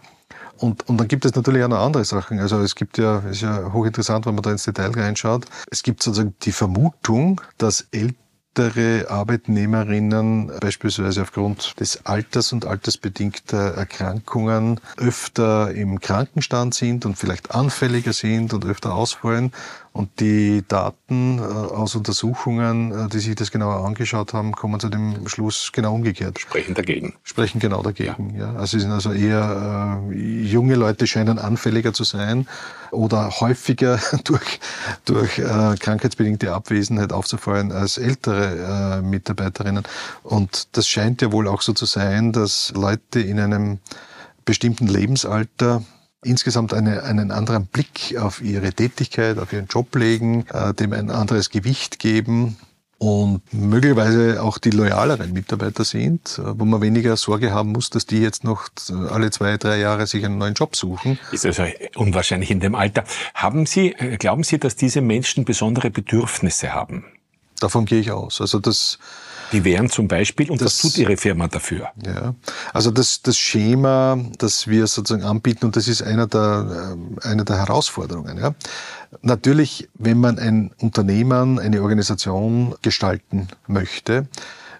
[0.59, 2.41] Und, und dann gibt es natürlich auch noch andere Sachen.
[2.41, 5.47] Also es gibt ja, ist ja hochinteressant, wenn man da ins Detail reinschaut.
[5.71, 8.17] Es gibt sozusagen die Vermutung, dass Eltern
[8.59, 17.55] ältere Arbeitnehmerinnen beispielsweise aufgrund des Alters und altersbedingter Erkrankungen öfter im Krankenstand sind und vielleicht
[17.55, 19.53] anfälliger sind und öfter ausfallen
[19.99, 24.89] und die Daten äh, aus Untersuchungen, äh, die sich das genauer angeschaut haben, kommen zu
[24.89, 26.39] dem Schluss genau umgekehrt.
[26.39, 27.15] Sprechen dagegen.
[27.25, 28.53] Sprechen genau dagegen, ja.
[28.53, 28.59] ja.
[28.61, 32.47] Also es sind also eher äh, junge Leute scheinen anfälliger zu sein
[32.93, 34.61] oder häufiger durch,
[35.05, 39.83] durch äh, krankheitsbedingte Abwesenheit aufzufallen als ältere äh, Mitarbeiterinnen.
[40.23, 43.81] Und das scheint ja wohl auch so zu sein, dass Leute in einem
[44.45, 45.83] bestimmten Lebensalter
[46.25, 51.11] insgesamt eine, einen anderen Blick auf ihre Tätigkeit, auf ihren Job legen, äh, dem ein
[51.11, 52.57] anderes Gewicht geben
[52.99, 58.07] und möglicherweise auch die loyaleren Mitarbeiter sind, äh, wo man weniger Sorge haben muss, dass
[58.07, 58.69] die jetzt noch
[59.11, 61.19] alle zwei, drei Jahre sich einen neuen Job suchen.
[61.31, 63.05] Ist also unwahrscheinlich in dem Alter.
[63.35, 67.05] Haben Sie, äh, glauben Sie, dass diese Menschen besondere Bedürfnisse haben?
[67.61, 68.41] Davon gehe ich aus.
[68.41, 68.99] Also das,
[69.53, 71.89] die wären zum Beispiel, und das, was tut Ihre Firma dafür?
[72.05, 72.35] Ja,
[72.73, 77.45] also das, das Schema, das wir sozusagen anbieten, und das ist einer der, äh, einer
[77.45, 78.39] der Herausforderungen.
[78.39, 78.55] Ja.
[79.23, 84.29] Natürlich, wenn man ein Unternehmen, eine Organisation gestalten möchte,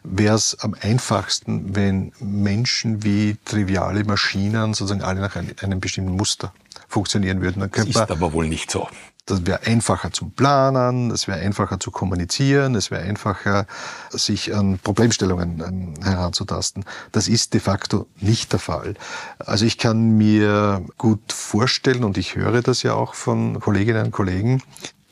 [0.05, 6.13] wäre es am einfachsten, wenn Menschen wie triviale Maschinen sozusagen alle nach einem, einem bestimmten
[6.13, 6.53] Muster
[6.89, 7.61] funktionieren würden.
[7.61, 8.89] Dann das ist aber wohl nicht so.
[9.29, 13.67] Das wäre einfacher zum Planen, es wäre einfacher zu kommunizieren, es wäre einfacher,
[14.09, 16.87] sich an Problemstellungen ähm, heranzutasten.
[17.13, 18.95] Das ist de facto nicht der Fall.
[19.39, 24.13] Also ich kann mir gut vorstellen, und ich höre das ja auch von Kolleginnen und
[24.13, 24.63] Kollegen,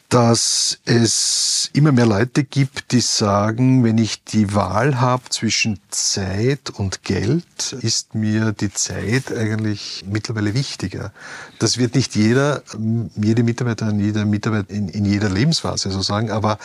[0.09, 6.71] dass es immer mehr Leute gibt, die sagen, wenn ich die Wahl habe zwischen Zeit
[6.71, 11.13] und Geld, ist mir die Zeit eigentlich mittlerweile wichtiger.
[11.59, 12.63] Das wird nicht jeder,
[13.17, 16.59] jede Mitarbeiterin, jeder Mitarbeiter in, in jeder Lebensphase so sagen, aber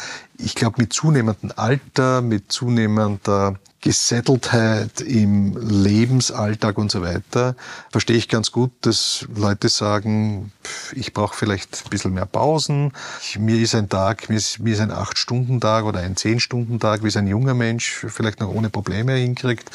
[0.43, 7.55] ich glaube, mit zunehmendem Alter, mit zunehmender Gesetteltheit im Lebensalltag und so weiter,
[7.89, 10.51] verstehe ich ganz gut, dass Leute sagen,
[10.93, 12.93] ich brauche vielleicht ein bisschen mehr Pausen.
[13.39, 17.17] Mir ist ein Tag, mir ist, mir ist ein Acht-Stunden-Tag oder ein Zehn-Stunden-Tag, wie es
[17.17, 19.71] ein junger Mensch vielleicht noch ohne Probleme hinkriegt.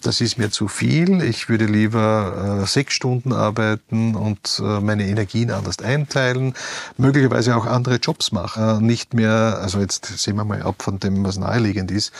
[0.00, 1.22] Das ist mir zu viel.
[1.22, 6.54] Ich würde lieber äh, sechs Stunden arbeiten und äh, meine Energien anders einteilen,
[6.96, 8.86] möglicherweise auch andere Jobs machen.
[8.86, 12.12] Nicht mehr, also jetzt sehen wir mal ab von dem, was naheliegend ist,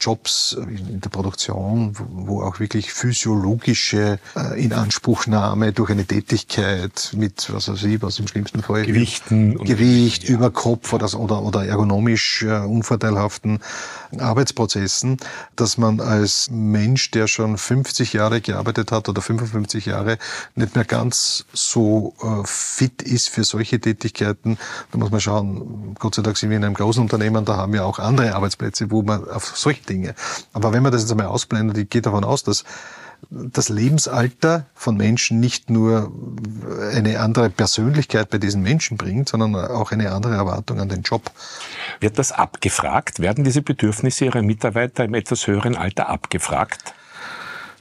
[0.00, 7.68] Jobs in der Produktion, wo auch wirklich physiologische äh, Inanspruchnahme durch eine Tätigkeit mit, was
[7.68, 10.34] weiß ich, was im schlimmsten Fall Gewichten Gewicht ja.
[10.34, 13.60] über Kopf oder, oder, oder ergonomisch äh, unvorteilhaften
[14.18, 15.18] Arbeitsprozessen,
[15.56, 20.18] dass man als Mensch, der schon 50 Jahre gearbeitet hat oder 55 Jahre,
[20.54, 24.58] nicht mehr ganz so äh, fit ist für solche Tätigkeiten.
[24.92, 27.72] Da muss man schauen, Gott sei Dank sind wir in einem großen Unternehmen, da haben
[27.72, 30.14] wir auch andere Arbeitsplätze, wo man auf solche Dinge.
[30.52, 32.64] Aber wenn man das jetzt einmal ausblendet, ich gehe davon aus, dass
[33.30, 36.12] das Lebensalter von Menschen nicht nur
[36.92, 41.30] eine andere Persönlichkeit bei diesen Menschen bringt, sondern auch eine andere Erwartung an den Job.
[42.00, 43.20] Wird das abgefragt?
[43.20, 46.94] Werden diese Bedürfnisse Ihrer Mitarbeiter im etwas höheren Alter abgefragt?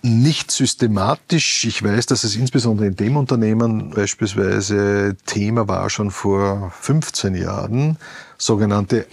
[0.01, 1.65] Nicht systematisch.
[1.65, 7.97] Ich weiß, dass es insbesondere in dem Unternehmen beispielsweise Thema war schon vor 15 Jahren,
[8.37, 9.07] sogenannte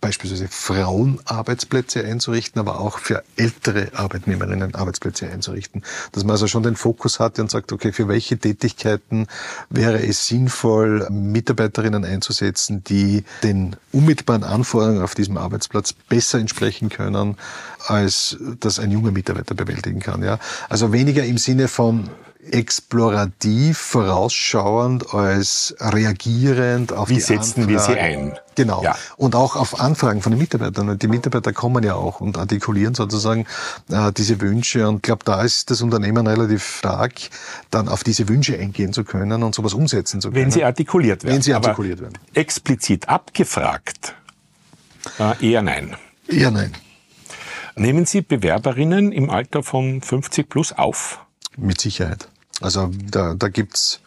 [0.00, 5.82] beispielsweise Frauenarbeitsplätze einzurichten, aber auch für ältere Arbeitnehmerinnen Arbeitsplätze einzurichten.
[6.12, 9.26] Dass man also schon den Fokus hatte und sagt, okay, für welche Tätigkeiten
[9.68, 17.36] wäre es sinnvoll, Mitarbeiterinnen einzusetzen, die den unmittelbaren Anforderungen auf diesem Arbeitsplatz besser entsprechen können,
[17.86, 20.22] als das ein junger Mitarbeiter bewältigen kann.
[20.22, 20.38] Ja?
[20.68, 22.10] Also weniger im Sinne von
[22.52, 27.68] explorativ, vorausschauend als reagierend auf Wie die setzen Anfragen.
[27.68, 28.38] wir sie ein?
[28.54, 28.82] Genau.
[28.82, 28.96] Ja.
[29.16, 30.88] Und auch auf Anfragen von den Mitarbeitern.
[30.88, 33.46] Und die Mitarbeiter kommen ja auch und artikulieren sozusagen
[33.90, 34.88] äh, diese Wünsche.
[34.88, 37.14] Und ich glaube, da ist das Unternehmen relativ stark,
[37.70, 40.42] dann auf diese Wünsche eingehen zu können und sowas umsetzen zu können.
[40.44, 41.36] Wenn sie artikuliert werden.
[41.36, 42.18] Wenn sie Aber artikuliert werden.
[42.34, 44.14] Explizit abgefragt,
[45.18, 45.96] äh, eher nein.
[46.28, 46.72] Ja, nein.
[47.76, 51.24] Nehmen Sie Bewerberinnen im Alter von 50 plus auf?
[51.56, 52.28] Mit Sicherheit.
[52.60, 54.00] Also da, da gibt's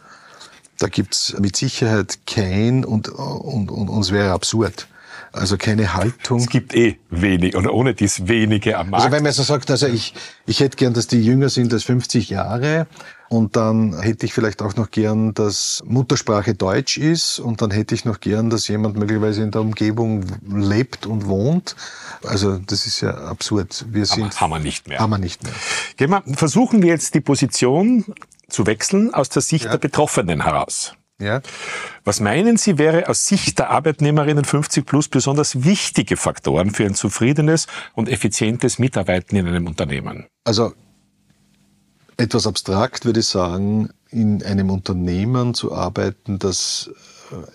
[0.78, 4.88] da gibt's mit Sicherheit kein und, und, und, und es wäre absurd.
[5.32, 6.38] Also keine Haltung.
[6.38, 9.04] Es gibt eh wenig oder ohne dies wenige am Markt.
[9.04, 10.14] Also wenn man so sagt, also ich,
[10.46, 12.86] ich hätte gern, dass die jünger sind als 50 Jahre
[13.28, 17.96] und dann hätte ich vielleicht auch noch gern, dass Muttersprache Deutsch ist und dann hätte
[17.96, 21.74] ich noch gern, dass jemand möglicherweise in der Umgebung lebt und wohnt.
[22.24, 23.86] Also das ist ja absurd.
[23.90, 25.00] Wir Aber sind haben wir nicht mehr.
[25.00, 25.52] haben wir nicht mehr.
[25.96, 28.04] Gehen wir, versuchen wir jetzt die Position
[28.48, 30.94] zu wechseln aus der Sicht der Betroffenen heraus.
[31.20, 31.40] Ja?
[32.04, 36.94] Was meinen Sie, wäre aus Sicht der Arbeitnehmerinnen 50 plus besonders wichtige Faktoren für ein
[36.94, 40.26] zufriedenes und effizientes Mitarbeiten in einem Unternehmen?
[40.44, 40.72] Also
[42.16, 46.90] etwas abstrakt würde ich sagen, in einem Unternehmen zu arbeiten, das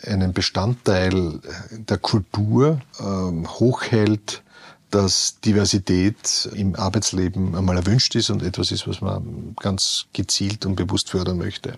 [0.03, 1.39] äh, einen Bestandteil
[1.71, 4.43] der Kultur ähm, hochhält,
[4.91, 10.75] dass Diversität im Arbeitsleben einmal erwünscht ist und etwas ist, was man ganz gezielt und
[10.75, 11.77] bewusst fördern möchte.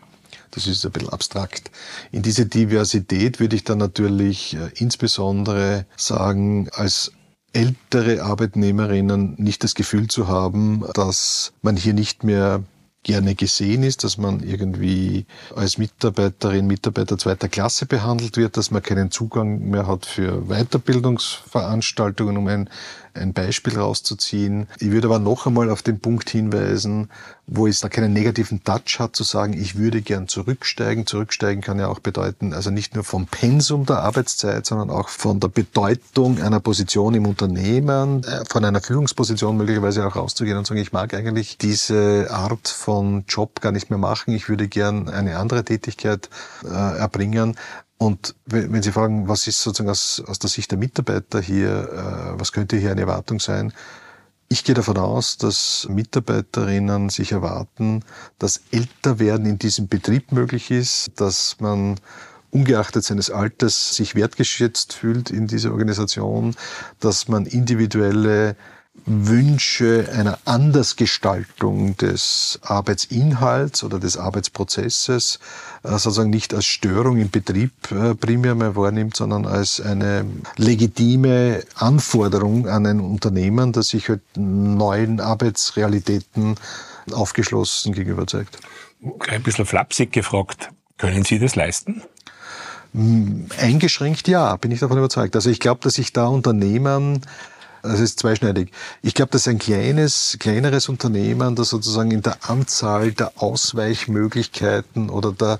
[0.52, 1.72] Das ist ein bisschen abstrakt.
[2.12, 7.12] In diese Diversität würde ich dann natürlich äh, insbesondere sagen, als
[7.54, 12.64] ältere Arbeitnehmerinnen nicht das Gefühl zu haben, dass man hier nicht mehr
[13.04, 18.84] gerne gesehen ist, dass man irgendwie als Mitarbeiterin, Mitarbeiter zweiter Klasse behandelt wird, dass man
[18.84, 22.70] keinen Zugang mehr hat für Weiterbildungsveranstaltungen, um ein,
[23.14, 24.68] ein Beispiel rauszuziehen.
[24.80, 27.10] Ich würde aber noch einmal auf den Punkt hinweisen,
[27.48, 31.06] wo es da keinen negativen Touch hat, zu sagen, ich würde gern zurücksteigen.
[31.06, 35.40] Zurücksteigen kann ja auch bedeuten, also nicht nur vom Pensum der Arbeitszeit, sondern auch von
[35.40, 40.80] der Bedeutung einer Position im Unternehmen, äh, von einer Führungsposition möglicherweise auch rauszugehen und sagen,
[40.80, 44.34] ich mag eigentlich diese Art von Job gar nicht mehr machen.
[44.34, 46.30] Ich würde gern eine andere Tätigkeit
[46.64, 47.58] äh, erbringen.
[47.98, 52.40] Und wenn Sie fragen, was ist sozusagen aus, aus der Sicht der Mitarbeiter hier, äh,
[52.40, 53.74] was könnte hier eine Erwartung sein?
[54.52, 58.04] Ich gehe davon aus, dass Mitarbeiterinnen sich erwarten,
[58.38, 61.98] dass Älterwerden in diesem Betrieb möglich ist, dass man
[62.50, 66.54] ungeachtet seines Alters sich wertgeschätzt fühlt in dieser Organisation,
[67.00, 68.58] dass man individuelle
[69.06, 75.40] Wünsche einer Andersgestaltung des Arbeitsinhalts oder des Arbeitsprozesses
[75.84, 80.26] sozusagen nicht als Störung im Betrieb äh, primär mal wahrnimmt, sondern als eine
[80.58, 86.56] legitime Anforderung an ein Unternehmen, das sich halt neuen Arbeitsrealitäten
[87.12, 88.60] aufgeschlossen gegenüber zeigt.
[89.28, 92.04] Ein bisschen flapsig gefragt, können Sie das leisten?
[93.58, 95.36] Eingeschränkt ja, bin ich davon überzeugt.
[95.36, 97.22] Also ich glaube, dass sich da Unternehmen
[97.84, 98.72] das ist zweischneidig.
[99.02, 105.32] Ich glaube, dass ein kleines, kleineres Unternehmen, das sozusagen in der Anzahl der Ausweichmöglichkeiten oder
[105.32, 105.60] der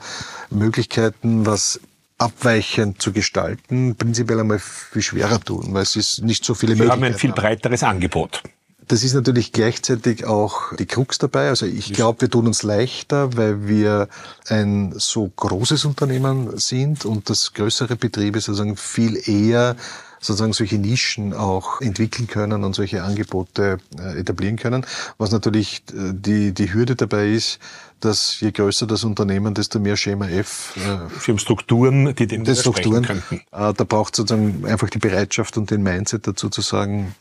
[0.50, 1.80] Möglichkeiten, was
[2.18, 6.84] abweichend zu gestalten, prinzipiell einmal viel schwerer tun, weil es ist nicht so viele Wir
[6.86, 7.04] Möglichkeiten.
[7.06, 8.44] haben ein viel breiteres Angebot.
[8.88, 11.50] Das ist natürlich gleichzeitig auch die Krux dabei.
[11.50, 14.10] Also ich glaube, wir tun uns leichter, weil wir
[14.50, 19.78] ein so großes Unternehmen sind und das größere Betriebe sozusagen viel eher
[20.22, 24.86] sozusagen solche Nischen auch entwickeln können und solche Angebote äh, etablieren können.
[25.18, 27.60] Was natürlich äh, die, die Hürde dabei ist,
[28.00, 30.76] dass je größer das Unternehmen, desto mehr Schema F.
[30.78, 33.42] Äh, Sie haben Strukturen, die dem Strukturen könnten.
[33.52, 37.16] Äh, da braucht sozusagen einfach die Bereitschaft und den Mindset dazu zu sagen,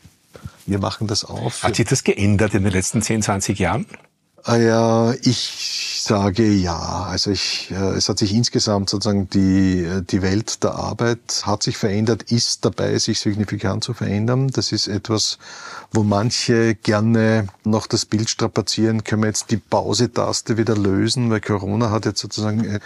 [0.67, 1.63] wir machen das auf.
[1.63, 3.85] Hat sich das geändert in den letzten 10, 20 Jahren?
[4.43, 7.05] Ah ja, ich sage ja.
[7.09, 11.77] Also ich, äh, es hat sich insgesamt sozusagen die, die Welt der Arbeit hat sich
[11.77, 14.47] verändert, ist dabei, sich signifikant zu verändern.
[14.47, 15.37] Das ist etwas,
[15.91, 21.41] wo manche gerne noch das Bild strapazieren, können wir jetzt die Pause-Taste wieder lösen, weil
[21.41, 22.79] Corona hat jetzt sozusagen äh,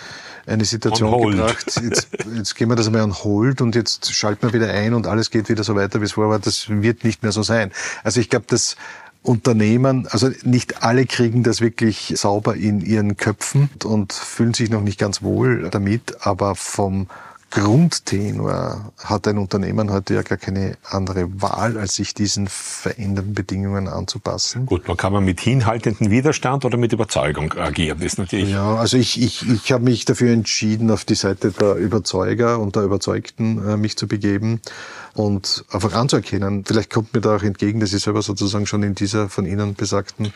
[0.45, 1.79] eine Situation gebracht.
[1.81, 5.07] Jetzt, jetzt gehen wir das einmal an Hold und jetzt schalten wir wieder ein und
[5.07, 6.39] alles geht wieder so weiter, wie es vorher war.
[6.39, 7.71] Das wird nicht mehr so sein.
[8.03, 8.75] Also ich glaube, dass
[9.25, 14.81] Unternehmen, also nicht alle kriegen das wirklich sauber in ihren Köpfen und fühlen sich noch
[14.81, 17.07] nicht ganz wohl damit, aber vom
[17.55, 23.87] Grundtenor hat ein Unternehmen heute ja gar keine andere Wahl, als sich diesen veränderten Bedingungen
[23.87, 24.65] anzupassen.
[24.65, 28.49] Gut, man kann man mit hinhaltendem Widerstand oder mit Überzeugung agieren, ist natürlich.
[28.49, 32.75] Ja, also ich, ich, ich habe mich dafür entschieden, auf die Seite der Überzeuger und
[32.75, 34.59] der Überzeugten äh, mich zu begeben
[35.13, 36.65] und einfach anzuerkennen.
[36.65, 39.75] Vielleicht kommt mir da auch entgegen, dass ich selber sozusagen schon in dieser von Ihnen
[39.75, 40.33] besagten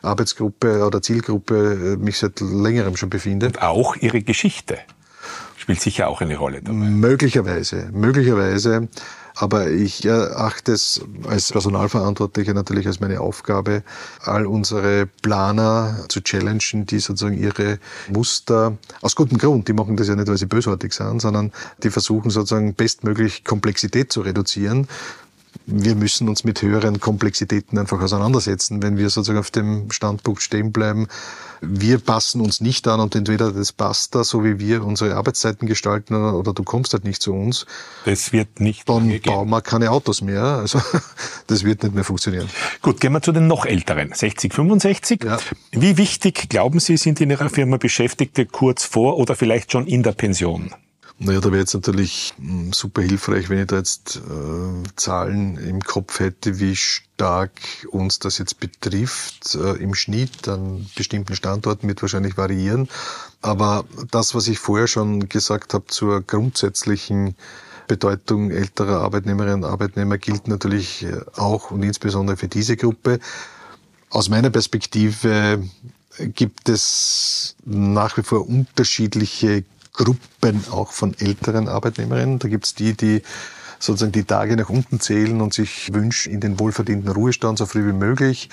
[0.00, 3.44] Arbeitsgruppe oder Zielgruppe äh, mich seit längerem schon befinde.
[3.44, 4.78] Und auch Ihre Geschichte
[5.62, 6.76] spielt sicher auch eine Rolle dabei.
[6.76, 8.88] Möglicherweise, möglicherweise.
[9.34, 13.82] Aber ich erachte es als Personalverantwortlicher natürlich als meine Aufgabe,
[14.20, 17.78] all unsere Planer zu challengen, die sozusagen ihre
[18.10, 21.90] Muster, aus gutem Grund, die machen das ja nicht, weil sie bösartig sind, sondern die
[21.90, 24.86] versuchen sozusagen bestmöglich Komplexität zu reduzieren
[25.66, 30.72] wir müssen uns mit höheren Komplexitäten einfach auseinandersetzen, wenn wir sozusagen auf dem Standpunkt stehen
[30.72, 31.08] bleiben.
[31.60, 35.68] Wir passen uns nicht an und entweder das passt da, so wie wir unsere Arbeitszeiten
[35.68, 37.66] gestalten, oder, du kommst halt nicht zu uns.
[38.04, 38.88] Das wird nicht.
[38.88, 40.42] Dann bauen wir keine Autos mehr.
[40.42, 40.80] Also
[41.46, 42.48] das wird nicht mehr funktionieren.
[42.80, 45.24] Gut, gehen wir zu den noch älteren, 60, 65.
[45.24, 45.38] Ja.
[45.70, 50.02] Wie wichtig, glauben Sie, sind in Ihrer Firma Beschäftigte kurz vor oder vielleicht schon in
[50.02, 50.74] der Pension?
[51.24, 55.80] Naja, da wäre jetzt natürlich hm, super hilfreich, wenn ich da jetzt äh, Zahlen im
[55.80, 57.52] Kopf hätte, wie stark
[57.92, 59.54] uns das jetzt betrifft.
[59.54, 62.88] Äh, Im Schnitt an bestimmten Standorten wird wahrscheinlich variieren.
[63.40, 67.36] Aber das, was ich vorher schon gesagt habe zur grundsätzlichen
[67.86, 73.20] Bedeutung älterer Arbeitnehmerinnen und Arbeitnehmer, gilt natürlich äh, auch und insbesondere für diese Gruppe.
[74.10, 75.62] Aus meiner Perspektive
[76.18, 82.38] gibt es nach wie vor unterschiedliche Gruppen auch von älteren Arbeitnehmerinnen.
[82.38, 83.22] Da gibt's die, die
[83.82, 87.86] sozusagen die Tage nach unten zählen und sich wünschen, in den wohlverdienten Ruhestand so früh
[87.86, 88.48] wie möglich.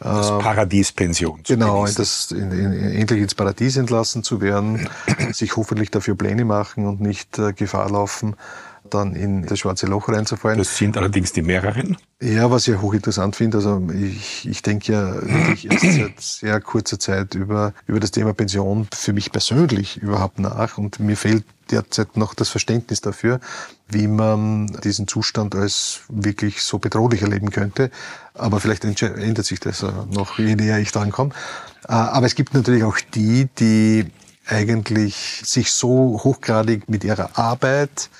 [0.00, 1.40] Das äh, Paradiespension.
[1.46, 4.88] Genau, das, in, in, endlich ins Paradies entlassen zu werden,
[5.32, 8.36] sich hoffentlich dafür Pläne machen und nicht äh, Gefahr laufen,
[8.94, 10.58] dann in das schwarze Loch reinzufallen.
[10.58, 11.96] Das sind allerdings die mehreren.
[12.20, 16.98] Ja, was ich hochinteressant finde, also ich, ich denke ja wirklich erst seit sehr kurzer
[16.98, 22.16] Zeit über, über das Thema Pension für mich persönlich überhaupt nach und mir fehlt derzeit
[22.16, 23.40] noch das Verständnis dafür,
[23.88, 27.90] wie man diesen Zustand als wirklich so bedrohlich erleben könnte.
[28.34, 31.30] Aber vielleicht ändert sich das noch, je näher ich dran komme.
[31.88, 34.06] Äh, aber es gibt natürlich auch die, die
[34.46, 38.10] eigentlich sich so hochgradig mit ihrer Arbeit,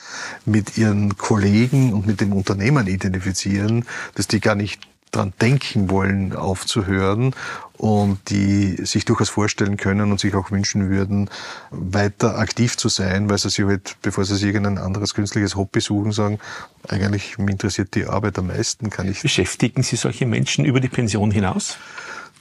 [0.45, 4.81] mit ihren Kollegen und mit dem Unternehmen identifizieren, dass die gar nicht
[5.11, 7.35] dran denken wollen, aufzuhören
[7.77, 11.29] und die sich durchaus vorstellen können und sich auch wünschen würden,
[11.71, 15.81] weiter aktiv zu sein, weil sie sich halt, bevor sie sich irgendein anderes künstliches Hobby
[15.81, 16.39] suchen, sagen,
[16.89, 19.23] eigentlich mich interessiert die Arbeit am meisten, kann ich.
[19.23, 21.77] Beschäftigen Sie solche Menschen über die Pension hinaus?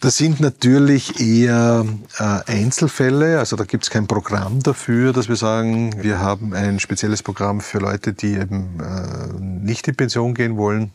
[0.01, 1.85] Das sind natürlich eher
[2.19, 6.79] äh, Einzelfälle, also da gibt es kein Programm dafür, dass wir sagen, wir haben ein
[6.79, 10.91] spezielles Programm für Leute, die eben äh, nicht in Pension gehen wollen.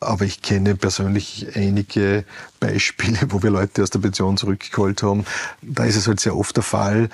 [0.00, 2.26] Aber ich kenne persönlich einige
[2.60, 5.24] Beispiele, wo wir Leute aus der Pension zurückgeholt haben.
[5.62, 7.08] Da ist es halt sehr oft der Fall,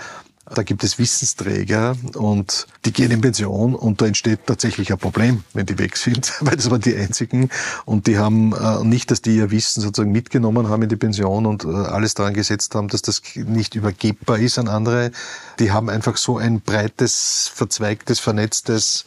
[0.47, 5.45] da gibt es Wissensträger und die gehen in Pension und da entsteht tatsächlich ein Problem,
[5.55, 7.49] wenn die weg sind, weil das waren die einzigen
[7.85, 11.47] und die haben äh, nicht, dass die ihr Wissen sozusagen mitgenommen haben in die Pension
[11.47, 15.13] und äh, alles daran gesetzt haben, dass das nicht übergebbar ist an andere.
[15.59, 19.05] Die haben einfach so ein breites, verzweigtes, vernetztes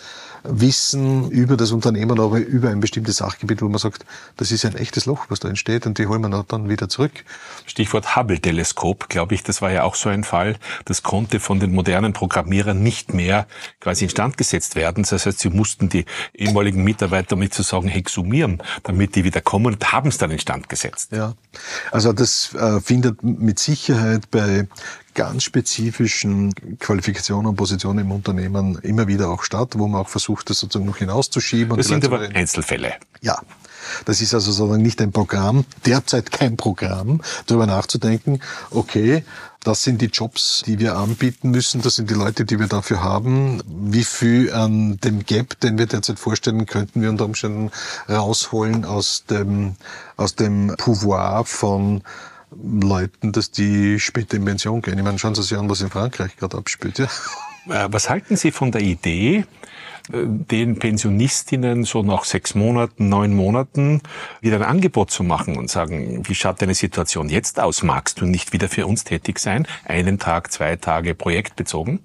[0.49, 4.05] Wissen über das Unternehmen, aber über ein bestimmtes Sachgebiet, wo man sagt,
[4.38, 7.12] das ist ein echtes Loch, was da entsteht und die holen wir dann wieder zurück.
[7.65, 10.58] Stichwort Hubble-Teleskop, glaube ich, das war ja auch so ein Fall.
[10.86, 13.47] Das konnte von den modernen Programmierern nicht mehr
[13.79, 15.05] quasi instand gesetzt werden.
[15.10, 19.73] Das heißt, sie mussten die ehemaligen Mitarbeiter mit zu sagen exhumieren, damit die wieder kommen
[19.73, 21.12] und haben es dann instand gesetzt.
[21.12, 21.34] Ja,
[21.91, 24.67] also das äh, findet mit Sicherheit bei
[25.15, 30.49] ganz spezifischen Qualifikationen und Positionen im Unternehmen immer wieder auch statt, wo man auch versucht,
[30.49, 31.75] das sozusagen noch hinauszuschieben.
[31.75, 32.93] Das sind aber Einzelfälle.
[33.21, 33.39] Ja.
[34.06, 38.39] Das ist also sozusagen nicht ein Programm, derzeit kein Programm, darüber nachzudenken,
[38.71, 39.23] okay,
[39.65, 43.04] das sind die Jobs, die wir anbieten müssen, das sind die Leute, die wir dafür
[43.04, 43.63] haben.
[43.67, 47.71] Wie viel an dem Gap, den wir derzeit vorstellen, könnten wir unter Umständen
[48.08, 49.75] rausholen aus dem,
[50.17, 52.04] aus dem Pouvoir von
[52.62, 54.98] Leuten, dass die später in Pension gehen.
[54.98, 57.00] Ich meine, schauen Sie sich an, was in Frankreich gerade abspielt.
[57.00, 57.06] Ja.
[57.70, 59.46] Äh, was halten Sie von der Idee,
[60.12, 64.02] äh, den Pensionistinnen so nach sechs Monaten, neun Monaten
[64.41, 67.84] wieder ein Angebot zu machen und sagen, wie schaut deine Situation jetzt aus?
[67.84, 69.68] Magst du nicht wieder für uns tätig sein?
[69.86, 72.00] Einen Tag, zwei Tage projektbezogen?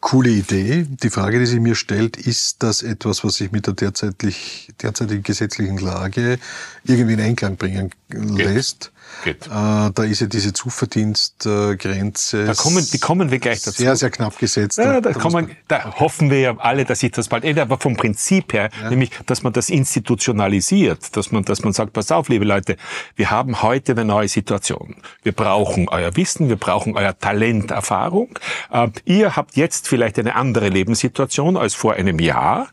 [0.00, 0.86] Coole Idee.
[0.88, 5.24] Die Frage, die sich mir stellt, ist das etwas, was sich mit der derzeitig, derzeitigen
[5.24, 6.38] gesetzlichen Lage
[6.84, 8.92] irgendwie in Einklang bringen lässt?
[9.22, 9.46] Geht.
[9.46, 12.44] Äh, da ist ja diese Zuverdienstgrenze.
[12.46, 13.82] Da kommen, die kommen wir gleich dazu.
[13.82, 14.78] Sehr, sehr knapp gesetzt.
[14.78, 16.00] Ja, da, da, kommen, da okay.
[16.00, 17.64] hoffen wir ja alle, dass sich das bald ändert.
[17.64, 18.90] Aber vom Prinzip her, ja.
[18.90, 22.76] nämlich, dass man das institutionalisiert, dass man, dass man sagt, pass auf, liebe Leute,
[23.16, 24.96] wir haben heute eine neue Situation.
[25.22, 28.38] Wir brauchen euer Wissen, wir brauchen euer Talent, Erfahrung.
[28.72, 32.68] Äh, ihr habt jetzt vielleicht eine andere Lebenssituation als vor einem Jahr.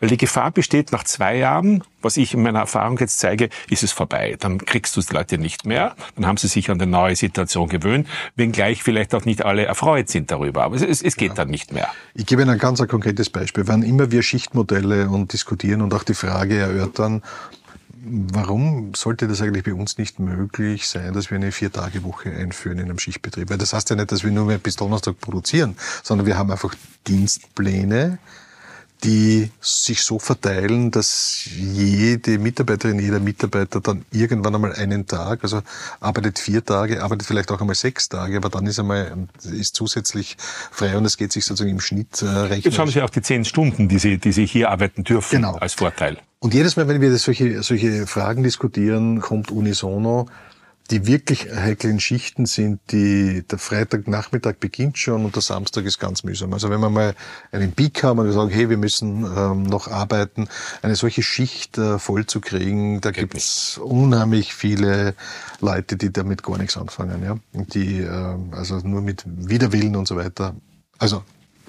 [0.00, 3.82] Weil die Gefahr besteht, nach zwei Jahren, was ich in meiner Erfahrung jetzt zeige, ist
[3.82, 4.36] es vorbei.
[4.40, 5.94] Dann kriegst du die Leute nicht mehr.
[6.16, 10.08] Dann haben sie sich an die neue Situation gewöhnt, wenngleich vielleicht auch nicht alle erfreut
[10.08, 10.64] sind darüber.
[10.64, 11.34] Aber es, es geht ja.
[11.34, 11.88] dann nicht mehr.
[12.14, 13.68] Ich gebe Ihnen ein ganz ein konkretes Beispiel.
[13.68, 17.22] Wann immer wir Schichtmodelle und diskutieren und auch die Frage erörtern,
[18.02, 22.84] warum sollte das eigentlich bei uns nicht möglich sein, dass wir eine Vier-Tage-Woche einführen in
[22.86, 23.50] einem Schichtbetrieb?
[23.50, 26.50] Weil das heißt ja nicht, dass wir nur mehr bis Donnerstag produzieren, sondern wir haben
[26.50, 26.74] einfach
[27.06, 28.18] Dienstpläne,
[29.00, 35.62] die sich so verteilen, dass jede Mitarbeiterin, jeder Mitarbeiter dann irgendwann einmal einen Tag, also
[36.00, 40.36] arbeitet vier Tage, arbeitet vielleicht auch einmal sechs Tage, aber dann ist einmal ist zusätzlich
[40.70, 42.62] frei und es geht sich sozusagen im Schnitt äh, rechnen.
[42.62, 45.56] Jetzt haben Sie auch die zehn Stunden, die Sie, die Sie hier arbeiten dürfen, genau.
[45.56, 46.18] als Vorteil.
[46.38, 50.26] Und jedes Mal, wenn wir solche, solche Fragen diskutieren, kommt unisono,
[50.90, 56.24] die wirklich heiklen Schichten sind, die, der Freitagnachmittag beginnt schon und der Samstag ist ganz
[56.24, 56.52] mühsam.
[56.52, 57.14] Also wenn wir mal
[57.52, 60.48] einen Peak haben und wir sagen, hey, wir müssen ähm, noch arbeiten,
[60.82, 65.14] eine solche Schicht äh, voll zu kriegen, da gibt es unheimlich viele
[65.60, 67.36] Leute, die damit gar nichts anfangen, ja.
[67.52, 70.56] Und die, äh, also nur mit Widerwillen und so weiter.
[70.98, 71.22] Also,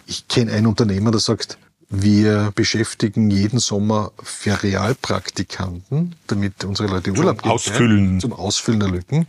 [0.08, 1.58] ich kenne einen Unternehmer, der sagt,
[1.92, 8.20] wir beschäftigen jeden Sommer Ferialpraktikanten, damit unsere Leute Urlaub zum Ausfüllen.
[8.22, 9.28] zum Ausfüllen der Lücken.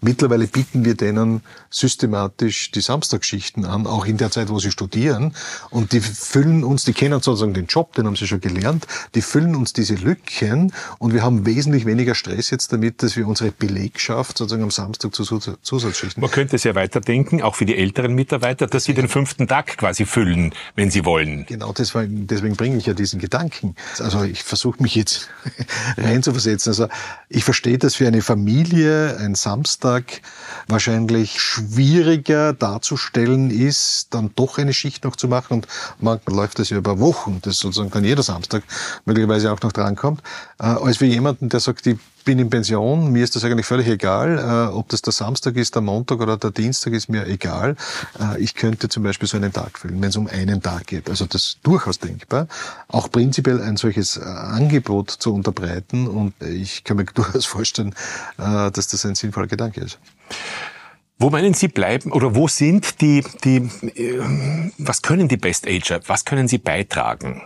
[0.00, 5.34] Mittlerweile bieten wir denen systematisch die Samstagsschichten an, auch in der Zeit, wo sie studieren.
[5.70, 9.22] Und die füllen uns, die kennen sozusagen den Job, den haben sie schon gelernt, die
[9.22, 13.52] füllen uns diese Lücken und wir haben wesentlich weniger Stress jetzt damit, dass wir unsere
[13.52, 16.20] Belegschaft sozusagen am Samstag zu Zusatzschichten.
[16.20, 19.76] Man könnte es ja weiterdenken, auch für die älteren Mitarbeiter, dass sie den fünften Tag
[19.76, 21.46] quasi füllen, wenn sie wollen.
[21.46, 23.74] Genau, deswegen, deswegen bringe ich ja diesen Gedanken.
[23.98, 25.28] Also ich versuche mich jetzt
[25.96, 26.70] reinzuversetzen.
[26.70, 26.88] Also
[27.28, 29.89] ich verstehe, dass für eine Familie ein Samstag
[30.68, 35.54] wahrscheinlich schwieriger darzustellen ist, dann doch eine Schicht noch zu machen.
[35.54, 35.68] Und
[35.98, 38.62] manchmal läuft das ja über Wochen, das sozusagen dann jeder Samstag
[39.04, 40.22] möglicherweise auch noch drankommt,
[40.58, 43.88] äh, als für jemanden, der sagt, ich bin in Pension, mir ist das eigentlich völlig
[43.88, 47.76] egal, äh, ob das der Samstag ist, der Montag oder der Dienstag ist mir egal.
[48.18, 51.08] Äh, ich könnte zum Beispiel so einen Tag füllen, wenn es um einen Tag geht.
[51.08, 52.48] Also das ist durchaus denkbar.
[52.88, 57.94] Auch prinzipiell ein solches äh, Angebot zu unterbreiten und ich kann mir durchaus vorstellen,
[58.38, 59.98] äh, dass das ein sinnvoller Gedanke ist.
[61.18, 64.20] Wo meinen Sie bleiben oder wo sind die, die äh,
[64.78, 67.42] was können die Best Ager, was können sie beitragen?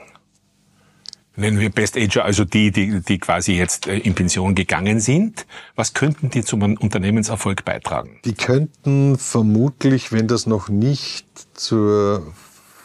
[1.36, 5.46] Nennen wir Best Ager, also die, die, die quasi jetzt äh, in Pension gegangen sind.
[5.74, 8.20] Was könnten die zum Unternehmenserfolg beitragen?
[8.24, 12.32] Die könnten vermutlich, wenn das noch nicht zur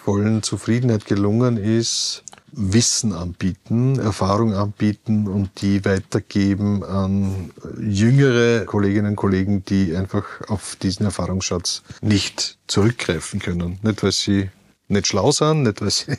[0.03, 9.15] vollen Zufriedenheit gelungen ist, Wissen anbieten, Erfahrung anbieten und die weitergeben an jüngere Kolleginnen und
[9.15, 13.77] Kollegen, die einfach auf diesen Erfahrungsschatz nicht zurückgreifen können.
[13.83, 14.49] Nicht, weil sie
[14.87, 16.17] nicht schlau sind, nicht, weil sie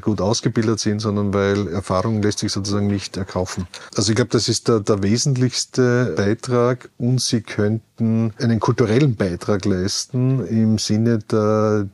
[0.00, 3.66] gut ausgebildet sind, sondern weil Erfahrung lässt sich sozusagen nicht erkaufen.
[3.96, 9.64] Also ich glaube, das ist der, der wesentlichste Beitrag und sie könnten einen kulturellen Beitrag
[9.64, 11.88] leisten im Sinne der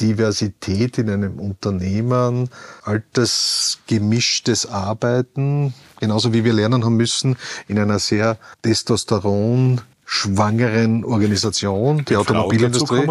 [0.00, 2.50] Diversität in einem Unternehmen,
[2.82, 7.36] altersgemischtes Arbeiten, genauso wie wir lernen haben müssen,
[7.68, 13.06] in einer sehr Testosteron schwangeren Organisation, die Automobilindustrie,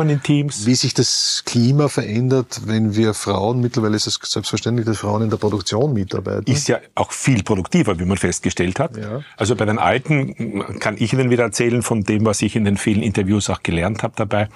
[0.65, 5.29] wie sich das Klima verändert, wenn wir Frauen, mittlerweile ist es selbstverständlich, dass Frauen in
[5.29, 6.49] der Produktion mitarbeiten.
[6.49, 8.95] Ist ja auch viel produktiver, wie man festgestellt hat.
[8.95, 9.21] Ja.
[9.35, 12.77] Also bei den Alten kann ich Ihnen wieder erzählen von dem, was ich in den
[12.77, 14.47] vielen Interviews auch gelernt habe dabei,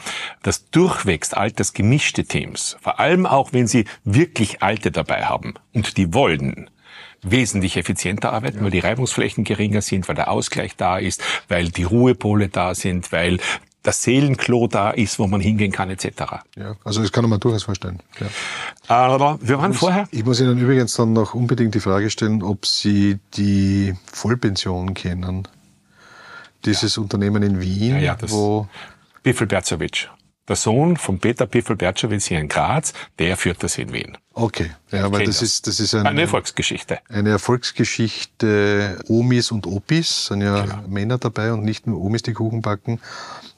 [0.42, 6.14] dass durchwächst altersgemischte Teams, vor allem auch wenn sie wirklich Alte dabei haben und die
[6.14, 6.70] wollen,
[7.22, 8.64] wesentlich effizienter arbeiten, ja.
[8.64, 13.12] weil die Reibungsflächen geringer sind, weil der Ausgleich da ist, weil die Ruhepole da sind,
[13.12, 13.40] weil
[13.84, 16.10] das Seelenklo da ist, wo man hingehen kann, etc.
[16.58, 18.00] Ja, also das kann man durchaus vorstellen.
[18.20, 18.28] Ja.
[18.88, 20.08] Aber wir waren ich vorher.
[20.12, 25.48] Ich muss Ihnen übrigens dann noch unbedingt die Frage stellen, ob Sie die Vollpension kennen.
[26.66, 27.02] Dieses ja.
[27.02, 28.68] Unternehmen in Wien, ja, ja, das wo
[29.24, 30.10] Biffel Berzovic.
[30.50, 34.18] Der Sohn von Peter Piffel Bertschowitz hier in Graz, der führt das in Wien.
[34.34, 37.00] Okay, ja, weil das, das, ist, das ist eine, eine Erfolgsgeschichte.
[37.08, 38.98] Eine Erfolgsgeschichte.
[39.08, 40.88] Omis und Opis sind ja genau.
[40.88, 43.00] Männer dabei und nicht nur Omis, die Kuchen backen.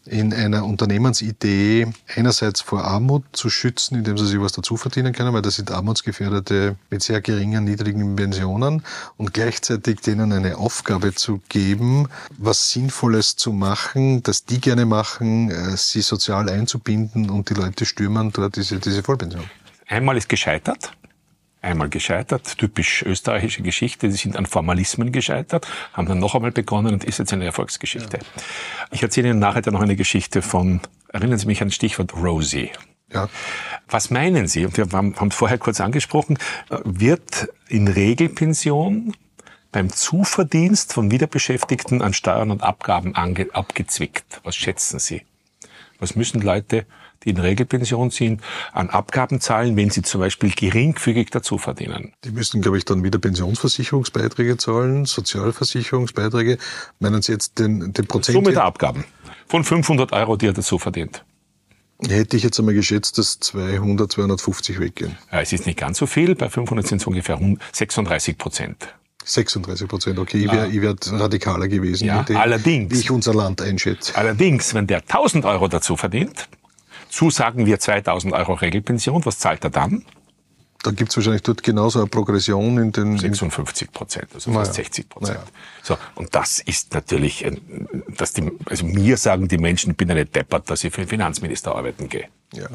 [0.05, 5.33] In einer Unternehmensidee einerseits vor Armut zu schützen, indem sie sich was dazu verdienen können,
[5.33, 8.83] weil das sind Armutsgefährdete mit sehr geringen, niedrigen Pensionen
[9.17, 15.51] und gleichzeitig denen eine Aufgabe zu geben, was Sinnvolles zu machen, das die gerne machen,
[15.51, 19.43] äh, sie sozial einzubinden und die Leute stürmen dort diese, diese Vollpension.
[19.87, 20.93] Einmal ist gescheitert,
[21.61, 26.93] einmal gescheitert, typisch österreichische Geschichte, die sind an Formalismen gescheitert, haben dann noch einmal begonnen
[26.93, 28.17] und ist jetzt eine Erfolgsgeschichte.
[28.17, 28.41] Ja.
[28.91, 32.71] Ich erzähle Ihnen nachher noch eine Geschichte von, erinnern Sie mich an das Stichwort Rosie.
[33.13, 33.29] Ja.
[33.89, 36.37] Was meinen Sie, und wir haben es vorher kurz angesprochen,
[36.83, 39.13] wird in Regelpension
[39.71, 44.41] beim Zuverdienst von Wiederbeschäftigten an Steuern und Abgaben abgezwickt?
[44.43, 45.23] Was schätzen Sie?
[45.99, 46.85] Was müssen Leute
[47.23, 48.41] die in Regelpension sind,
[48.73, 52.13] an Abgaben zahlen, wenn sie zum Beispiel geringfügig dazu verdienen.
[52.23, 56.57] Die müssen, glaube ich, dann wieder Pensionsversicherungsbeiträge zahlen, Sozialversicherungsbeiträge.
[56.99, 58.35] Meinen Sie jetzt den, den Prozent?
[58.35, 59.05] Summe der Abgaben.
[59.47, 61.23] Von 500 Euro, die er dazu verdient.
[62.07, 65.17] Hätte ich jetzt einmal geschätzt, dass 200, 250 weggehen.
[65.31, 66.33] Ja, es ist nicht ganz so viel.
[66.35, 67.39] Bei 500 sind es ungefähr
[67.73, 68.95] 36 Prozent.
[69.23, 70.45] 36 Prozent, okay.
[70.45, 70.81] Ich wäre ja.
[70.81, 74.15] wär radikaler gewesen, ja, dem, allerdings, wie ich unser Land einschätze.
[74.15, 76.47] Allerdings, wenn der 1000 Euro dazu verdient,
[77.11, 80.05] zusagen wir 2000 Euro Regelpension, was zahlt er dann?
[80.83, 83.17] Da gibt es wahrscheinlich dort genauso eine Progression in den...
[83.17, 84.83] 56 Prozent, also fast naja.
[84.83, 85.37] 60 Prozent.
[85.37, 85.47] Naja.
[85.83, 87.45] So, und das ist natürlich,
[88.17, 91.07] dass die, also mir sagen die Menschen, ich bin eine Deppert, dass ich für den
[91.07, 92.27] Finanzminister arbeiten gehe.
[92.53, 92.67] Ja.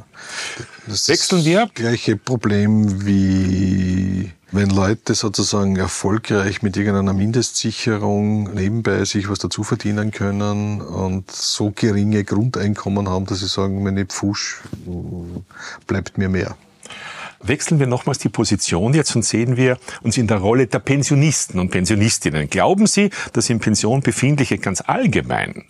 [0.86, 1.66] Das Wechseln wir.
[1.66, 9.64] Das gleiche Problem wie wenn Leute sozusagen erfolgreich mit irgendeiner Mindestsicherung nebenbei sich was dazu
[9.64, 14.62] verdienen können und so geringe Grundeinkommen haben, dass sie sagen, ich pfusch,
[15.86, 16.56] bleibt mir mehr.
[17.42, 21.60] Wechseln wir nochmals die Position jetzt und sehen wir uns in der Rolle der Pensionisten
[21.60, 22.48] und Pensionistinnen.
[22.48, 25.64] Glauben Sie, dass in Pension befindliche ganz allgemein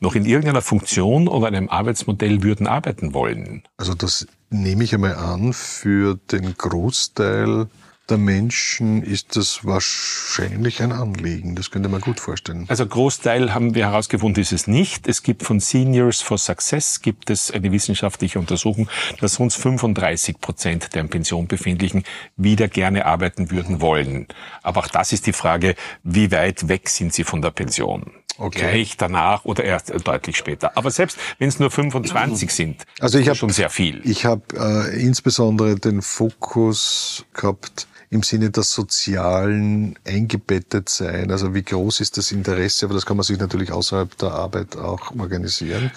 [0.00, 3.62] noch in irgendeiner Funktion oder einem Arbeitsmodell würden arbeiten wollen?
[3.76, 7.68] Also das nehme ich einmal an, für den Großteil
[8.10, 11.54] der Menschen ist das wahrscheinlich ein Anliegen.
[11.54, 12.66] Das könnte man gut vorstellen.
[12.68, 15.06] Also Großteil haben wir herausgefunden, ist es nicht.
[15.08, 18.88] Es gibt von Seniors for Success gibt es eine wissenschaftliche Untersuchung,
[19.20, 22.04] dass rund 35 Prozent der in Pension befindlichen
[22.36, 24.26] wieder gerne arbeiten würden wollen.
[24.62, 28.10] Aber auch das ist die Frage, wie weit weg sind sie von der Pension?
[28.38, 28.58] Okay.
[28.58, 30.76] Gleich danach oder erst deutlich später.
[30.76, 34.00] Aber selbst wenn es nur 25 sind, also ich habe schon sehr viel.
[34.04, 41.30] Ich habe äh, insbesondere den Fokus gehabt im Sinne des sozialen eingebettet sein.
[41.30, 44.76] Also wie groß ist das Interesse, aber das kann man sich natürlich außerhalb der Arbeit
[44.76, 45.92] auch organisieren.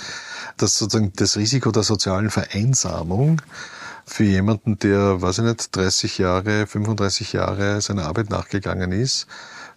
[0.57, 3.41] Das sozusagen das Risiko der sozialen Vereinsamung
[4.05, 9.27] für jemanden, der, weiß ich nicht, 30 Jahre, 35 Jahre seiner Arbeit nachgegangen ist,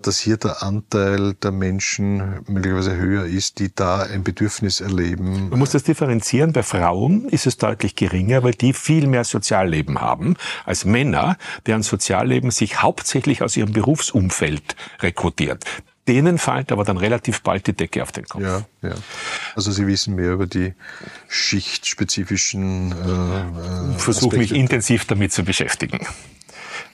[0.07, 5.49] dass hier der Anteil der Menschen möglicherweise höher ist, die da ein Bedürfnis erleben.
[5.51, 6.53] Man muss das differenzieren.
[6.53, 11.37] Bei Frauen ist es deutlich geringer, weil die viel mehr Sozialleben haben als Männer,
[11.67, 15.65] deren Sozialleben sich hauptsächlich aus ihrem Berufsumfeld rekrutiert
[16.09, 18.43] denen fällt aber dann relativ bald die Decke auf den Kopf.
[18.43, 18.95] Ja, ja.
[19.55, 20.75] Also Sie wissen mehr über die
[21.29, 22.93] schichtspezifischen.
[22.93, 26.07] Äh, äh, Versuche mich intensiv damit zu beschäftigen.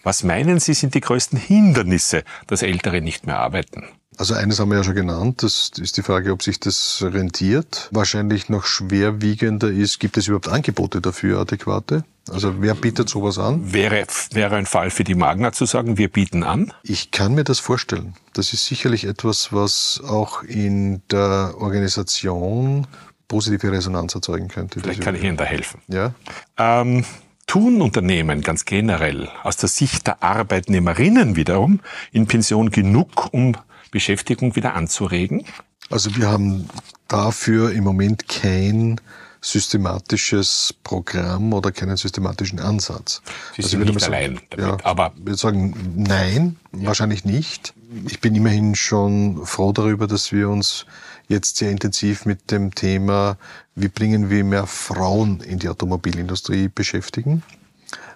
[0.03, 3.85] Was meinen Sie sind die größten Hindernisse, dass Ältere nicht mehr arbeiten?
[4.19, 7.89] Also eines haben wir ja schon genannt, das ist die Frage, ob sich das rentiert.
[7.93, 12.05] Wahrscheinlich noch schwerwiegender ist, gibt es überhaupt Angebote dafür adäquate?
[12.31, 13.73] Also wer bietet sowas an?
[13.73, 16.73] Wäre, wäre ein Fall für die Magna zu sagen, wir bieten an?
[16.83, 18.15] Ich kann mir das vorstellen.
[18.33, 22.87] Das ist sicherlich etwas, was auch in der Organisation
[23.27, 24.79] positive Resonanz erzeugen könnte.
[24.81, 25.81] Vielleicht kann ich Ihnen da helfen.
[25.89, 26.15] Ja.
[26.59, 27.05] Ähm,
[27.53, 31.81] Tun Unternehmen ganz generell aus der Sicht der Arbeitnehmerinnen wiederum
[32.11, 33.55] in Pension genug, um
[33.91, 35.45] Beschäftigung wieder anzuregen?
[35.91, 36.67] Also wir haben
[37.09, 38.99] dafür im Moment kein
[39.43, 43.21] systematisches Programm oder keinen systematischen Ansatz.
[43.55, 46.87] Sie also sind nicht sagen, allein damit, ja, aber wir sagen nein, ja.
[46.87, 47.75] wahrscheinlich nicht.
[48.09, 50.87] Ich bin immerhin schon froh darüber, dass wir uns
[51.33, 53.37] jetzt sehr intensiv mit dem Thema,
[53.75, 57.43] wie bringen wir mehr Frauen in die Automobilindustrie beschäftigen.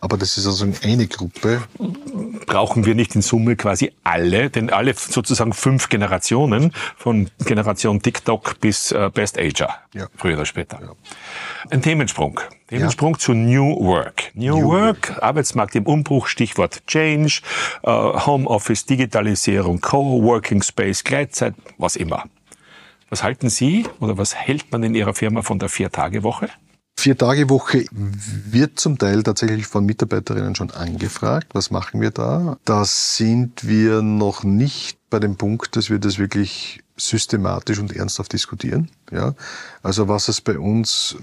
[0.01, 1.62] Aber das ist also eine Gruppe.
[2.47, 8.61] Brauchen wir nicht in Summe quasi alle, denn alle sozusagen fünf Generationen, von Generation TikTok
[8.61, 10.07] bis äh, Best Ager, ja.
[10.17, 10.79] früher oder später.
[10.81, 10.93] Ja.
[11.71, 12.41] Ein Themensprung.
[12.69, 13.19] Themensprung ja.
[13.19, 14.31] zu New Work.
[14.35, 17.41] New, New Work, Work, Arbeitsmarkt im Umbruch, Stichwort Change,
[17.83, 22.25] äh, Homeoffice, Digitalisierung, Co-Working Space, Gleitzeit, was immer.
[23.09, 26.48] Was halten Sie oder was hält man in Ihrer Firma von der Vier-Tage-Woche?
[26.98, 31.48] Vier-Tage-Woche wird zum Teil tatsächlich von Mitarbeiterinnen schon angefragt.
[31.52, 32.57] Was machen wir da?
[32.64, 38.32] Da sind wir noch nicht bei dem Punkt, dass wir das wirklich systematisch und ernsthaft
[38.32, 38.90] diskutieren.
[39.12, 39.34] Ja,
[39.82, 41.14] also was es bei uns,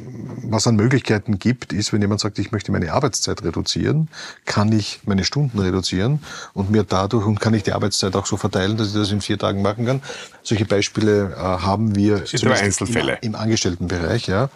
[0.43, 4.07] was an Möglichkeiten gibt, ist, wenn jemand sagt, ich möchte meine Arbeitszeit reduzieren,
[4.45, 8.37] kann ich meine Stunden reduzieren und mir dadurch und kann ich die Arbeitszeit auch so
[8.37, 10.01] verteilen, dass ich das in vier Tagen machen kann.
[10.43, 13.17] Solche Beispiele äh, haben wir Einzelfälle.
[13.21, 14.27] Im, im Angestelltenbereich.
[14.27, 14.49] Ja,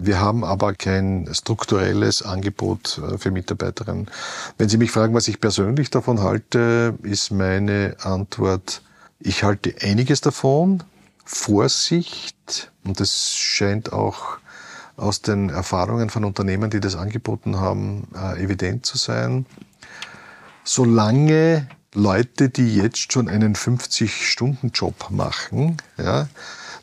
[0.00, 4.08] wir haben aber kein strukturelles Angebot äh, für Mitarbeiterinnen.
[4.56, 8.82] Wenn Sie mich fragen, was ich persönlich davon halte, ist meine Antwort
[9.20, 10.82] ich halte einiges davon.
[11.24, 14.38] Vorsicht, und das scheint auch
[14.96, 19.46] aus den Erfahrungen von Unternehmen, die das angeboten haben, äh, evident zu sein.
[20.64, 26.28] Solange Leute, die jetzt schon einen 50-Stunden-Job machen, ja,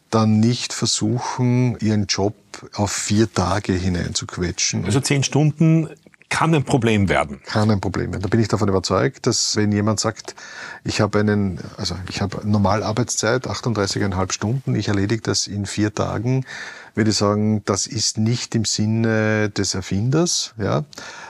[0.10, 2.36] dann nicht versuchen, ihren Job
[2.74, 4.86] auf vier Tage hineinzuquetschen.
[4.86, 5.90] Also zehn Stunden
[6.36, 7.40] kann ein Problem werden.
[7.46, 8.22] Kann ein Problem werden.
[8.22, 10.36] Da bin ich davon überzeugt, dass wenn jemand sagt,
[10.84, 16.46] ich habe einen, also ich habe Normalarbeitszeit, 38,5 Stunden, ich erledige das in vier Tagen,
[16.94, 20.54] würde ich sagen, das ist nicht im Sinne des Erfinders.
[20.58, 20.84] Ja,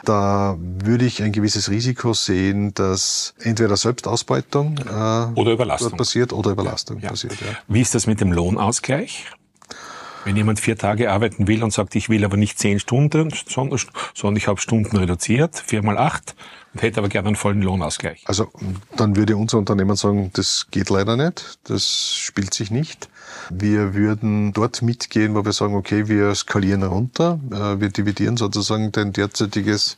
[0.05, 6.49] da würde ich ein gewisses Risiko sehen, dass entweder Selbstausbeutung äh, oder Überlastung passiert oder
[6.49, 7.09] Überlastung ja.
[7.09, 7.39] passiert.
[7.41, 7.55] Ja.
[7.67, 9.27] Wie ist das mit dem Lohnausgleich?
[10.25, 14.35] Wenn jemand vier Tage arbeiten will und sagt, ich will aber nicht zehn Stunden, sondern
[14.35, 16.35] ich habe Stunden reduziert, vier mal acht,
[16.73, 18.23] und hätte aber gerne einen vollen Lohnausgleich.
[18.25, 18.51] Also
[18.97, 23.07] dann würde unser Unternehmen sagen, das geht leider nicht, das spielt sich nicht.
[23.49, 28.91] Wir würden dort mitgehen, wo wir sagen, okay, wir skalieren runter, äh, wir dividieren sozusagen
[28.91, 29.97] dein derzeitiges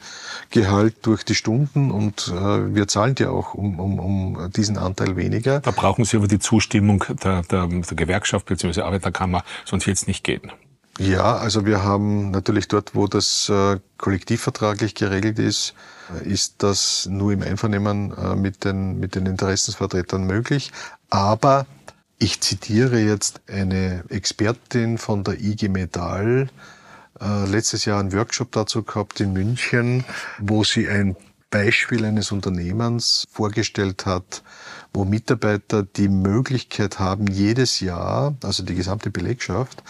[0.50, 5.16] Gehalt durch die Stunden und äh, wir zahlen dir auch um, um, um diesen Anteil
[5.16, 5.60] weniger.
[5.60, 8.82] Da brauchen Sie aber die Zustimmung der, der, der Gewerkschaft bzw.
[8.82, 10.52] Arbeiterkammer, sonst wird es nicht gehen.
[11.00, 15.76] Ja, also wir haben natürlich dort, wo das äh, kollektivvertraglich geregelt ist,
[16.24, 20.72] ist das nur im Einvernehmen mit den, mit den Interessensvertretern möglich.
[21.10, 21.66] Aber
[22.20, 26.50] ich zitiere jetzt eine Expertin von der IG Metall,
[27.20, 30.04] äh, letztes Jahr einen Workshop dazu gehabt in München,
[30.40, 31.16] wo sie ein
[31.50, 34.44] Beispiel eines Unternehmens vorgestellt hat,
[34.98, 39.84] wo Mitarbeiter die Möglichkeit haben, jedes Jahr, also die gesamte Belegschaft,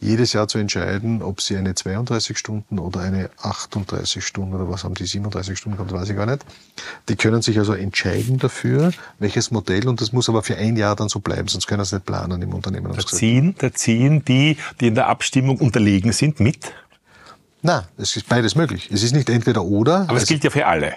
[0.00, 4.84] jedes Jahr zu entscheiden, ob sie eine 32 Stunden oder eine 38 Stunden oder was
[4.84, 6.46] haben die 37 Stunden gehabt, weiß ich gar nicht.
[7.10, 10.96] Die können sich also entscheiden dafür, welches Modell und das muss aber für ein Jahr
[10.96, 12.90] dann so bleiben, sonst können sie nicht planen im Unternehmen.
[12.94, 16.72] Da ziehen, da ziehen die, die in der Abstimmung unterlegen sind, mit?
[17.60, 18.88] Na, es ist beides möglich.
[18.90, 20.06] Es ist nicht entweder oder.
[20.08, 20.94] Aber es gilt ja für alle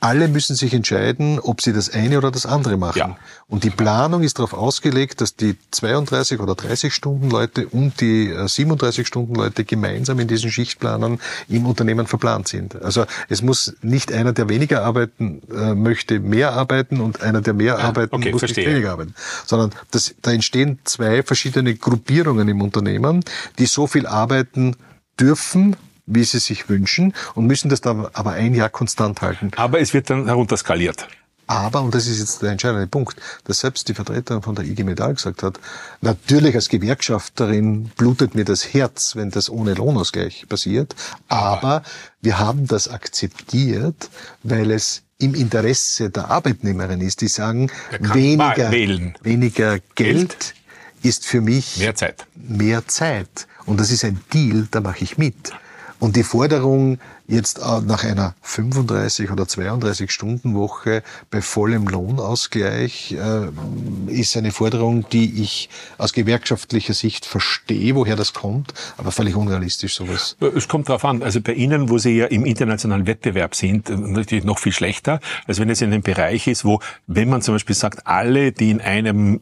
[0.00, 2.98] alle müssen sich entscheiden, ob sie das eine oder das andere machen.
[2.98, 3.16] Ja.
[3.48, 8.34] Und die Planung ist darauf ausgelegt, dass die 32 oder 30 Stunden Leute und die
[8.34, 12.80] 37 äh, Stunden Leute gemeinsam in diesen Schichtplanern im Unternehmen verplant sind.
[12.80, 17.52] Also es muss nicht einer, der weniger arbeiten äh, möchte, mehr arbeiten und einer, der
[17.52, 18.64] mehr arbeiten okay, muss, verstehe.
[18.64, 19.14] nicht weniger arbeiten.
[19.44, 23.22] Sondern das, da entstehen zwei verschiedene Gruppierungen im Unternehmen,
[23.58, 24.76] die so viel arbeiten
[25.18, 25.76] dürfen,
[26.10, 29.50] wie sie sich wünschen und müssen das dann aber ein Jahr konstant halten.
[29.56, 31.08] Aber es wird dann herunterskaliert.
[31.46, 34.84] Aber, und das ist jetzt der entscheidende Punkt, dass selbst die Vertreterin von der IG
[34.84, 35.58] Metall gesagt hat,
[36.00, 40.94] natürlich als Gewerkschafterin blutet mir das Herz, wenn das ohne Lohnausgleich passiert,
[41.26, 41.82] aber
[42.22, 44.10] wir haben das akzeptiert,
[44.44, 50.54] weil es im Interesse der Arbeitnehmerin ist, die sagen, weniger, weniger Geld, Geld
[51.02, 52.26] ist für mich mehr Zeit.
[52.36, 53.48] Mehr Zeit.
[53.66, 55.52] Und das ist ein Deal, da mache ich mit.
[56.00, 56.98] Und die Forderung
[57.28, 64.50] jetzt äh, nach einer 35 oder 32 Stunden Woche bei vollem Lohnausgleich äh, ist eine
[64.50, 70.36] Forderung, die ich aus gewerkschaftlicher Sicht verstehe, woher das kommt, aber völlig unrealistisch sowas.
[70.56, 71.22] Es kommt darauf an.
[71.22, 75.60] Also bei Ihnen, wo Sie ja im internationalen Wettbewerb sind, natürlich noch viel schlechter, als
[75.60, 78.80] wenn es in einem Bereich ist, wo, wenn man zum Beispiel sagt, alle, die in
[78.80, 79.40] einem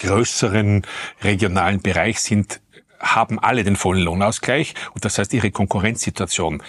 [0.00, 0.82] größeren
[1.22, 2.60] regionalen Bereich sind,
[3.02, 6.62] haben alle den vollen Lohnausgleich und das heißt, ihre Konkurrenzsituation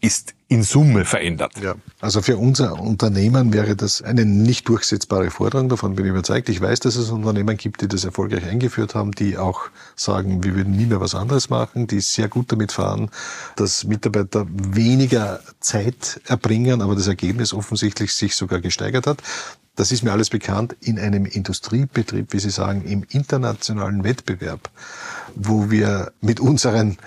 [0.00, 1.52] ist in Summe verändert.
[1.62, 6.48] Ja, also für unser Unternehmen wäre das eine nicht durchsetzbare Forderung, davon bin ich überzeugt.
[6.48, 10.56] Ich weiß, dass es Unternehmen gibt, die das erfolgreich eingeführt haben, die auch sagen, wir
[10.56, 13.10] würden nie mehr was anderes machen, die sehr gut damit fahren,
[13.56, 19.22] dass Mitarbeiter weniger Zeit erbringen, aber das Ergebnis offensichtlich sich sogar gesteigert hat.
[19.76, 24.68] Das ist mir alles bekannt in einem Industriebetrieb, wie Sie sagen, im internationalen Wettbewerb
[25.34, 26.98] wo wir mit unseren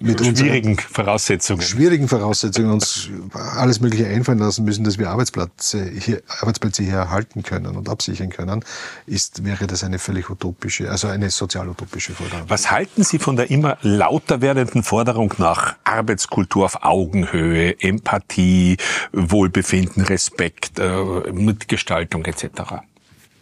[0.00, 1.62] mit schwierigen Voraussetzungen.
[1.62, 3.08] Schwierigen Voraussetzungen uns
[3.56, 8.30] alles Mögliche einfallen lassen müssen, dass wir Arbeitsplätze hier, Arbeitsplätze hier erhalten können und absichern
[8.30, 8.64] können,
[9.06, 12.44] ist, wäre das eine völlig utopische, also eine sozial-utopische Forderung.
[12.48, 18.78] Was halten Sie von der immer lauter werdenden Forderung nach Arbeitskultur auf Augenhöhe, Empathie,
[19.12, 22.82] Wohlbefinden, Respekt, äh, Mitgestaltung etc.?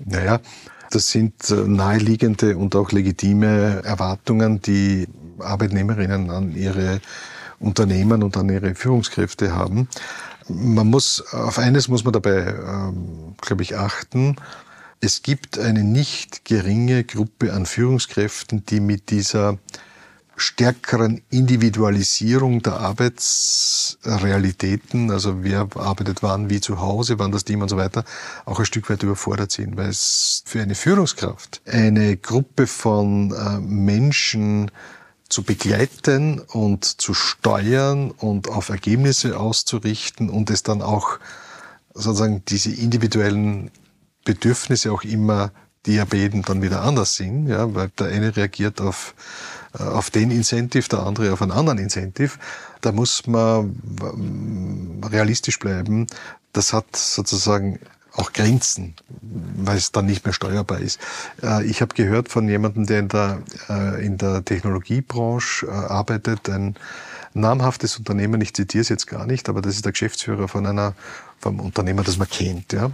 [0.05, 0.41] Naja,
[0.93, 7.01] Das sind äh, naheliegende und auch legitime Erwartungen, die Arbeitnehmerinnen an ihre
[7.59, 9.89] Unternehmen und an ihre Führungskräfte haben.
[10.49, 14.37] Man muss, auf eines muss man dabei, ähm, glaube ich, achten.
[15.01, 19.59] Es gibt eine nicht geringe Gruppe an Führungskräften, die mit dieser
[20.43, 27.69] stärkeren Individualisierung der Arbeitsrealitäten, also wer arbeitet wann, wie zu Hause, wann das Team und
[27.69, 28.05] so weiter,
[28.45, 33.59] auch ein Stück weit überfordert sind, weil es für eine Führungskraft eine Gruppe von äh,
[33.61, 34.71] Menschen
[35.29, 41.19] zu begleiten und zu steuern und auf Ergebnisse auszurichten und es dann auch
[41.95, 43.71] sozusagen diese individuellen
[44.25, 45.53] Bedürfnisse auch immer
[45.87, 49.15] Diabeten dann wieder anders sind, ja, weil der eine reagiert auf,
[49.79, 52.39] auf den Incentive, der andere auf einen anderen Incentive.
[52.81, 56.07] Da muss man ähm, realistisch bleiben.
[56.53, 57.79] Das hat sozusagen
[58.15, 61.01] auch Grenzen, weil es dann nicht mehr steuerbar ist.
[61.43, 66.77] Äh, ich habe gehört von jemandem, der in der, äh, in der Technologiebranche arbeitet, ein
[67.35, 70.95] namhaftes Unternehmen, ich zitiere es jetzt gar nicht, aber das ist der Geschäftsführer von einer,
[71.41, 72.91] vom Unternehmer, das man kennt, ja.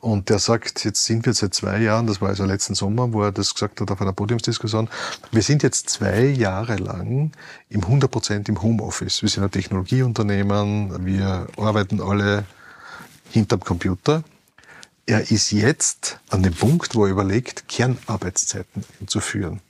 [0.00, 3.22] Und der sagt, jetzt sind wir seit zwei Jahren, das war also letzten Sommer, wo
[3.22, 4.88] er das gesagt hat auf einer Podiumsdiskussion,
[5.32, 7.32] wir sind jetzt zwei Jahre lang
[7.68, 9.22] im 100 Prozent im Homeoffice.
[9.22, 12.44] Wir sind ein Technologieunternehmen, wir arbeiten alle
[13.30, 14.22] hinterm Computer.
[15.06, 19.60] Er ist jetzt an dem Punkt, wo er überlegt, Kernarbeitszeiten einzuführen.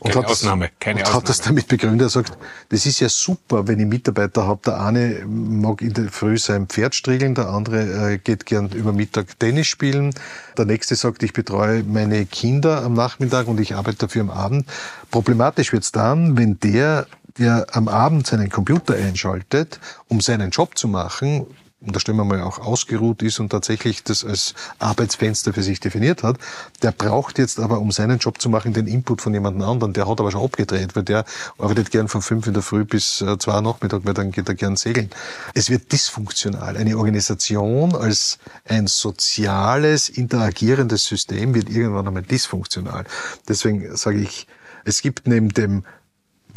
[0.00, 1.22] Und keine hat Ausnahme, keine und Ausnahme.
[1.22, 2.36] hat das damit begründet, er sagt,
[2.68, 4.60] das ist ja super, wenn ich Mitarbeiter habe.
[4.66, 8.92] Der eine mag in der Früh sein Pferd striegeln, der andere äh, geht gern über
[8.92, 10.14] Mittag Tennis spielen,
[10.58, 14.66] der nächste sagt, ich betreue meine Kinder am Nachmittag und ich arbeite dafür am Abend.
[15.10, 17.06] Problematisch wird's dann, wenn der
[17.38, 19.78] der am Abend seinen Computer einschaltet,
[20.08, 21.46] um seinen Job zu machen,
[21.80, 26.38] unterstellen wir mal auch ausgeruht ist und tatsächlich das als Arbeitsfenster für sich definiert hat,
[26.82, 29.92] der braucht jetzt aber, um seinen Job zu machen, den Input von jemand anderen.
[29.92, 31.26] Der hat aber schon abgedreht, weil der
[31.58, 34.54] arbeitet gern von fünf in der Früh bis äh, zwei Nachmittag, weil dann geht er
[34.54, 35.10] gern segeln.
[35.52, 36.78] Es wird dysfunktional.
[36.78, 43.04] Eine Organisation als ein soziales, interagierendes System wird irgendwann einmal dysfunktional.
[43.48, 44.46] Deswegen sage ich,
[44.84, 45.84] es gibt neben dem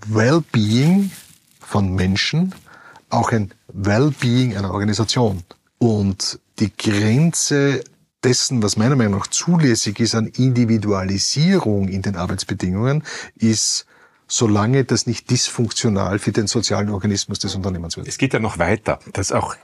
[0.08, 1.12] Wellbeing
[1.60, 2.56] von Menschen
[3.10, 5.44] auch ein Wellbeing einer Organisation.
[5.78, 7.84] Und die Grenze
[8.24, 13.04] dessen, was meiner Meinung nach zulässig ist an Individualisierung in den Arbeitsbedingungen,
[13.36, 13.86] ist
[14.28, 18.08] solange das nicht dysfunktional für den sozialen Organismus des Unternehmens wird.
[18.08, 19.56] Es geht ja noch weiter, dass auch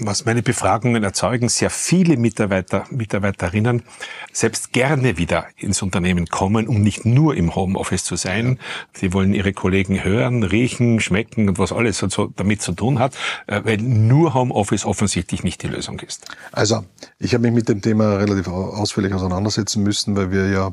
[0.00, 3.82] was meine Befragungen erzeugen, sehr viele Mitarbeiter, Mitarbeiterinnen
[4.32, 8.58] selbst gerne wieder ins Unternehmen kommen, um nicht nur im Homeoffice zu sein.
[8.92, 13.14] Sie wollen ihre Kollegen hören, riechen, schmecken und was alles so damit zu tun hat,
[13.46, 16.26] äh, weil nur Homeoffice offensichtlich nicht die Lösung ist.
[16.50, 16.84] Also,
[17.18, 20.72] ich habe mich mit dem Thema relativ ausführlich auseinandersetzen müssen, weil wir ja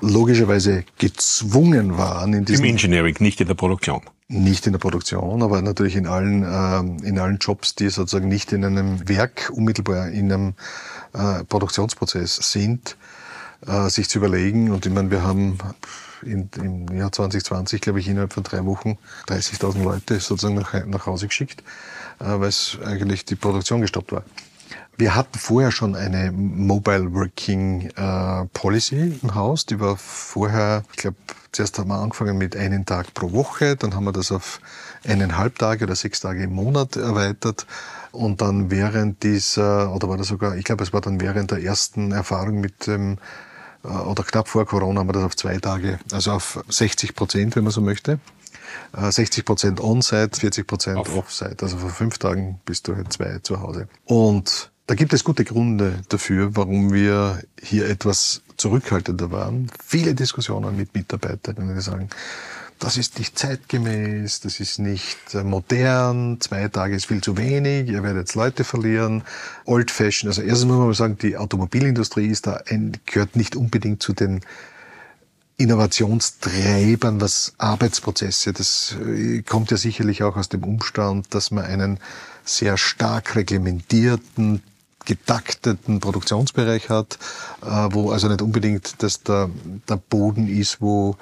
[0.00, 2.64] logischerweise gezwungen waren in diesem...
[2.64, 4.02] Im Engineering, nicht in der Produktion.
[4.34, 8.52] Nicht in der Produktion, aber natürlich in allen, äh, in allen Jobs, die sozusagen nicht
[8.52, 10.54] in einem Werk unmittelbar in einem
[11.12, 12.96] äh, Produktionsprozess sind,
[13.64, 14.72] äh, sich zu überlegen.
[14.72, 15.58] Und ich meine, wir haben
[16.22, 21.06] in, im Jahr 2020, glaube ich, innerhalb von drei Wochen 30.000 Leute sozusagen nach, nach
[21.06, 21.62] Hause geschickt,
[22.18, 24.24] äh, weil es eigentlich die Produktion gestoppt war.
[24.96, 29.66] Wir hatten vorher schon eine Mobile Working äh, Policy im Haus.
[29.66, 31.16] Die war vorher, ich glaube,
[31.50, 34.60] zuerst haben wir angefangen mit einen Tag pro Woche, dann haben wir das auf
[35.04, 37.66] eineinhalb Tage oder sechs Tage im Monat erweitert.
[38.12, 41.62] Und dann während dieser, oder war das sogar, ich glaube, es war dann während der
[41.62, 43.18] ersten Erfahrung mit dem,
[43.82, 47.56] äh, oder knapp vor Corona haben wir das auf zwei Tage, also auf 60 Prozent,
[47.56, 48.20] wenn man so möchte.
[48.92, 51.56] 60 äh, Prozent On-Site, 40 Prozent Off-Site.
[51.62, 53.88] Also vor fünf Tagen bist du halt zwei zu Hause.
[54.04, 59.70] Und da gibt es gute Gründe dafür, warum wir hier etwas zurückhaltender waren.
[59.84, 62.10] Viele Diskussionen mit Mitarbeitern, die sagen,
[62.78, 67.88] das ist nicht zeitgemäß, das ist nicht äh, modern, zwei Tage ist viel zu wenig,
[67.88, 69.22] ihr werdet jetzt Leute verlieren,
[69.64, 70.28] old fashion.
[70.28, 72.60] Also erstens muss man mal sagen, die Automobilindustrie ist da
[73.06, 74.40] gehört nicht unbedingt zu den
[75.56, 82.00] Innovationstreibern, was Arbeitsprozesse, das äh, kommt ja sicherlich auch aus dem Umstand, dass man einen
[82.44, 84.62] sehr stark reglementierten,
[85.04, 87.18] getakteten Produktionsbereich hat,
[87.62, 89.50] äh, wo also nicht unbedingt das der,
[89.88, 91.16] der Boden ist, wo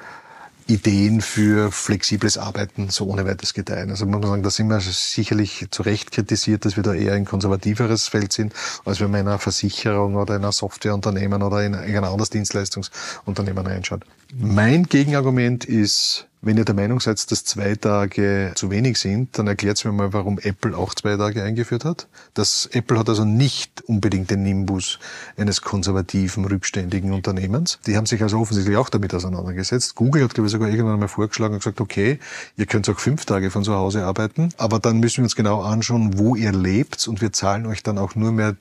[0.67, 3.91] Ideen für flexibles Arbeiten so ohne weiteres gedeihen.
[3.91, 7.15] Also man muss sagen, da sind wir sicherlich zu Recht kritisiert, dass wir da eher
[7.15, 8.55] ein konservativeres Feld sind,
[8.85, 13.67] als wenn man in einer Versicherung oder in einer Softwareunternehmen oder in ein anderes Dienstleistungsunternehmen
[13.67, 14.05] reinschaut.
[14.35, 19.47] Mein Gegenargument ist Wenn ihr der Meinung seid, dass zwei Tage zu wenig sind, dann
[19.47, 22.09] erklärt mir mal, warum Apple auch zwei Tage eingeführt hat.
[22.35, 24.99] Das Apple hat also nicht unbedingt den Nimbus
[25.37, 27.79] eines konservativen, rückständigen Unternehmens.
[27.87, 29.95] Die haben sich also offensichtlich auch damit auseinandergesetzt.
[29.95, 32.19] Google hat, glaube ich, sogar irgendwann einmal vorgeschlagen und gesagt, okay,
[32.57, 35.63] ihr könnt auch fünf Tage von zu Hause arbeiten, aber dann müssen wir uns genau
[35.63, 38.57] anschauen, wo ihr lebt und wir zahlen euch dann auch nur mehr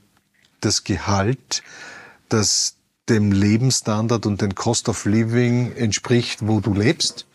[0.59, 1.63] das Gehalt,
[2.29, 2.75] das
[3.12, 7.26] dem Lebensstandard und den Cost of Living entspricht, wo du lebst.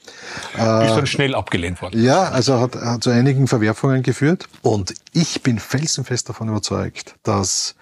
[0.53, 2.03] Ist dann schnell abgelehnt worden.
[2.03, 4.49] Ja, also hat, hat zu einigen Verwerfungen geführt.
[4.63, 7.75] Und ich bin felsenfest davon überzeugt, dass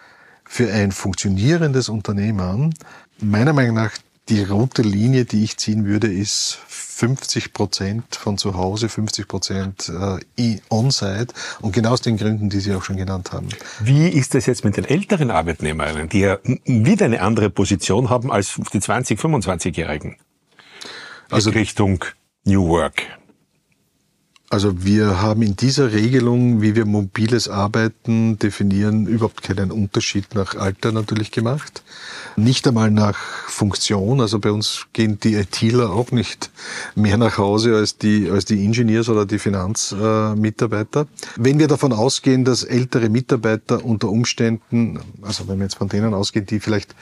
[0.44, 2.74] für ein funktionierendes Unternehmen
[3.20, 3.92] meiner Meinung nach
[4.28, 9.92] die rote Linie, die ich ziehen würde, ist 50 Prozent von zu Hause, 50 Prozent
[10.38, 13.48] äh, on-site und genau aus den Gründen, die Sie auch schon genannt haben.
[13.80, 18.30] Wie ist das jetzt mit den älteren Arbeitnehmerinnen, die ja wieder eine andere Position haben
[18.30, 20.16] als die 20-, 25-Jährigen?
[21.30, 22.04] Also Richtung
[22.44, 23.02] New Work.
[24.54, 30.54] Also wir haben in dieser Regelung, wie wir mobiles Arbeiten definieren, überhaupt keinen Unterschied nach
[30.54, 31.82] Alter natürlich gemacht.
[32.36, 33.16] Nicht einmal nach
[33.48, 34.20] Funktion.
[34.20, 36.52] Also bei uns gehen die ITler auch nicht
[36.94, 41.08] mehr nach Hause als die, als die Engineers oder die Finanzmitarbeiter.
[41.34, 46.14] Wenn wir davon ausgehen, dass ältere Mitarbeiter unter Umständen, also wenn wir jetzt von denen
[46.14, 46.94] ausgehen, die vielleicht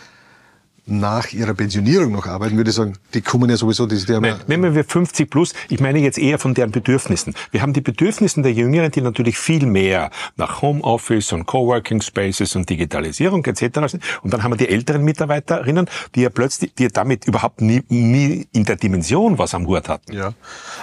[0.87, 4.23] nach ihrer Pensionierung noch arbeiten, würde ich sagen, die kommen ja sowieso, die, die haben
[4.23, 7.35] Nein, Nehmen wir 50 plus, ich meine jetzt eher von deren Bedürfnissen.
[7.53, 12.57] Wir haben die Bedürfnissen der Jüngeren, die natürlich viel mehr nach Homeoffice und Coworking Spaces
[12.57, 13.91] und Digitalisierung etc.
[13.91, 14.03] sind.
[14.23, 17.83] Und dann haben wir die älteren Mitarbeiterinnen, die ja plötzlich, die ja damit überhaupt nie,
[17.89, 20.13] nie in der Dimension was am Hut hatten.
[20.13, 20.35] Ja,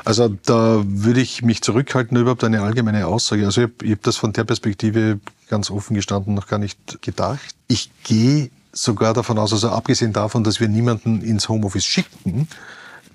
[0.05, 3.45] also da würde ich mich zurückhalten, überhaupt eine allgemeine Aussage.
[3.45, 5.19] Also ich habe hab das von der Perspektive
[5.49, 7.55] ganz offen gestanden noch gar nicht gedacht.
[7.67, 12.47] Ich gehe sogar davon aus, also abgesehen davon, dass wir niemanden ins Homeoffice schicken,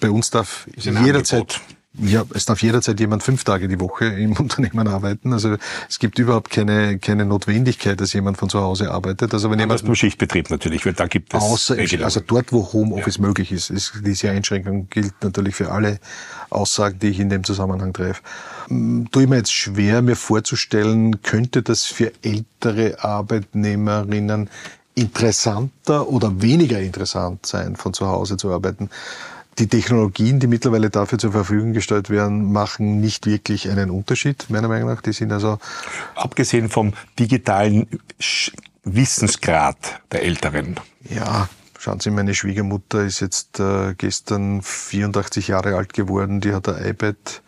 [0.00, 1.60] bei uns darf jederzeit,
[1.96, 5.32] ja, es darf jederzeit jemand fünf Tage die Woche im Unternehmen arbeiten.
[5.32, 5.56] Also
[5.88, 9.32] es gibt überhaupt keine, keine Notwendigkeit, dass jemand von zu Hause arbeitet.
[9.32, 13.16] Also wenn jemand nur Schichtbetrieb natürlich, weil da gibt es außer, also dort, wo Homeoffice
[13.16, 13.22] ja.
[13.22, 16.00] möglich ist, ist diese Einschränkung gilt natürlich für alle
[16.50, 18.22] Aussagen, die ich in dem Zusammenhang treffe.
[18.68, 24.50] Hm, tue ich mir jetzt schwer, mir vorzustellen, könnte das für ältere Arbeitnehmerinnen
[24.94, 28.90] interessanter oder weniger interessant sein, von zu Hause zu arbeiten.
[29.58, 34.66] Die Technologien, die mittlerweile dafür zur Verfügung gestellt werden, machen nicht wirklich einen Unterschied, meiner
[34.66, 35.00] Meinung nach.
[35.00, 35.58] Die sind also.
[36.16, 37.86] Abgesehen vom digitalen
[38.82, 39.76] Wissensgrad
[40.10, 40.80] der Älteren.
[41.08, 41.48] Ja,
[41.84, 46.40] Schauen Sie, meine Schwiegermutter ist jetzt äh, gestern 84 Jahre alt geworden.
[46.40, 47.42] Die hat ein iPad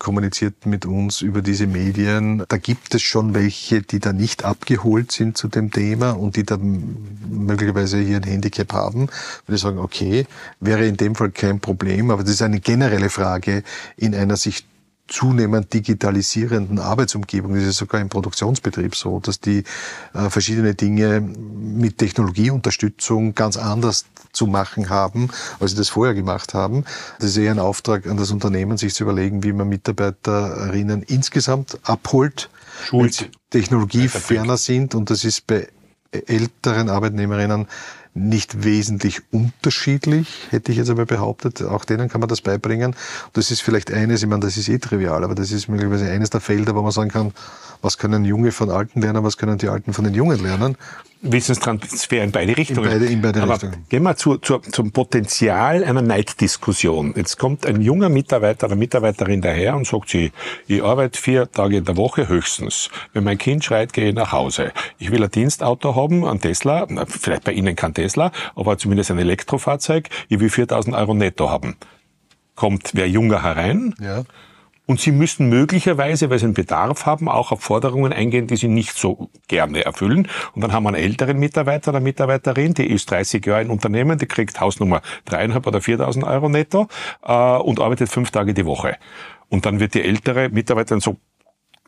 [0.00, 2.42] kommuniziert mit uns über diese Medien.
[2.48, 6.44] Da gibt es schon welche, die da nicht abgeholt sind zu dem Thema und die
[6.44, 9.02] da möglicherweise hier ein Handicap haben.
[9.46, 10.26] Würde ich sagen, okay,
[10.58, 13.62] wäre in dem Fall kein Problem, aber das ist eine generelle Frage
[13.96, 14.64] in einer sich
[15.10, 19.64] zunehmend digitalisierenden Arbeitsumgebung, das ist sogar im Produktionsbetrieb so, dass die
[20.14, 26.54] äh, verschiedene Dinge mit Technologieunterstützung ganz anders zu machen haben, als sie das vorher gemacht
[26.54, 26.84] haben.
[27.18, 31.78] Das ist eher ein Auftrag an das Unternehmen, sich zu überlegen, wie man Mitarbeiterinnen insgesamt
[31.82, 32.48] abholt,
[32.84, 33.30] Schult.
[33.50, 35.68] technologieferner sind und das ist bei
[36.12, 37.66] älteren Arbeitnehmerinnen
[38.28, 41.62] nicht wesentlich unterschiedlich, hätte ich jetzt einmal behauptet.
[41.62, 42.94] Auch denen kann man das beibringen.
[43.32, 46.30] Das ist vielleicht eines, ich meine, das ist eh trivial, aber das ist möglicherweise eines
[46.30, 47.32] der Felder, wo man sagen kann,
[47.82, 50.76] was können Junge von Alten lernen, was können die Alten von den Jungen lernen.
[51.22, 52.90] Wissenstransfer in beide Richtungen.
[52.90, 53.84] In beide, in beide Aber Richtungen.
[53.88, 57.12] Gehen wir zu, zu, zum Potenzial einer Neiddiskussion.
[57.14, 60.32] Jetzt kommt ein junger Mitarbeiter oder Mitarbeiterin daher und sagt sie,
[60.66, 62.88] ich arbeite vier Tage in der Woche höchstens.
[63.12, 64.72] Wenn mein Kind schreit, gehe ich nach Hause.
[64.98, 69.18] Ich will ein Dienstauto haben, ein Tesla, vielleicht bei Ihnen kein Tesla, aber zumindest ein
[69.18, 70.08] Elektrofahrzeug.
[70.28, 71.76] Ich will 4000 Euro netto haben.
[72.54, 73.94] Kommt wer junger herein?
[74.00, 74.24] Ja
[74.90, 78.66] und sie müssen möglicherweise, weil sie einen Bedarf haben, auch auf Forderungen eingehen, die sie
[78.66, 80.26] nicht so gerne erfüllen.
[80.52, 84.18] Und dann haben wir einen älteren Mitarbeiter oder Mitarbeiterin, die ist 30 Jahre in Unternehmen,
[84.18, 86.88] die kriegt Hausnummer dreieinhalb oder 4.000 Euro netto
[87.22, 88.96] äh, und arbeitet fünf Tage die Woche.
[89.48, 91.18] Und dann wird die ältere Mitarbeiterin so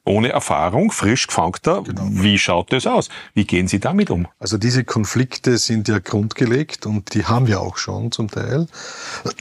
[0.04, 1.82] ohne Erfahrung, frisch gefangter.
[1.82, 2.02] Genau.
[2.10, 3.08] Wie schaut das aus?
[3.34, 4.26] Wie gehen Sie damit um?
[4.40, 8.66] Also diese Konflikte sind ja grundgelegt und die haben wir auch schon zum Teil.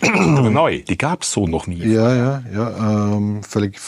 [0.01, 1.83] Aber neu, die gab es so noch nie.
[1.83, 3.15] Ja, ja, ja.
[3.15, 3.79] Ähm, völlig,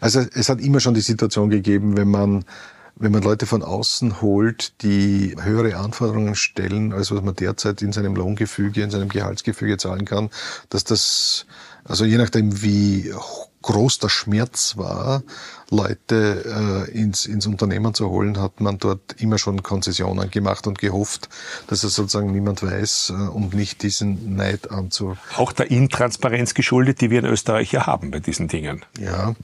[0.00, 2.44] also es hat immer schon die Situation gegeben, wenn man
[3.00, 7.92] wenn man Leute von außen holt, die höhere Anforderungen stellen, als was man derzeit in
[7.92, 10.30] seinem Lohngefüge, in seinem Gehaltsgefüge zahlen kann,
[10.68, 11.46] dass das
[11.88, 13.12] Also je nachdem, wie
[13.62, 15.22] groß der Schmerz war,
[15.70, 20.78] Leute äh, ins, ins Unternehmen zu holen, hat man dort immer schon Konzessionen gemacht und
[20.78, 21.28] gehofft,
[21.66, 25.16] dass es sozusagen niemand weiß, äh, um nicht diesen Neid anzu.
[25.36, 28.84] Auch der Intransparenz geschuldet, die wir in Österreich ja haben bei diesen Dingen.
[28.98, 29.34] Ja,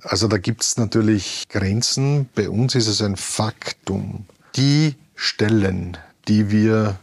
[0.00, 2.28] also da gibt es natürlich Grenzen.
[2.34, 4.26] Bei uns ist es ein Faktum.
[4.54, 5.96] Die Stellen,
[6.28, 6.98] die wir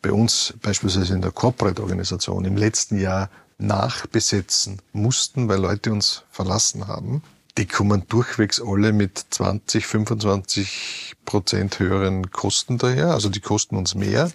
[0.00, 6.86] bei uns beispielsweise in der Corporate-Organisation im letzten Jahr nachbesetzen mussten, weil Leute uns verlassen
[6.86, 7.22] haben,
[7.58, 13.08] die kommen durchwegs alle mit 20, 25 Prozent höheren Kosten daher.
[13.08, 14.30] Also die kosten uns mehr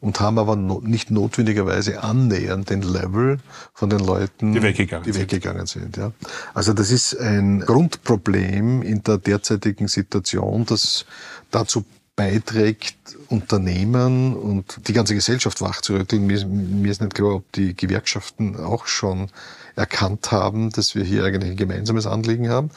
[0.00, 3.38] und haben aber no, nicht notwendigerweise annähernd den Level
[3.72, 5.94] von den Leuten, die weggegangen, die weggegangen sind.
[5.94, 6.12] sind ja.
[6.52, 11.06] Also das ist ein Grundproblem in der derzeitigen Situation, das
[11.50, 11.84] dazu
[12.16, 12.96] beiträgt,
[13.28, 16.26] Unternehmen und die ganze Gesellschaft wachzurütteln.
[16.26, 19.28] Mir, mir ist nicht klar, ob die Gewerkschaften auch schon
[19.76, 22.70] erkannt haben, dass wir hier eigentlich ein gemeinsames Anliegen haben,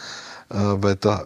[0.50, 1.26] äh, weil da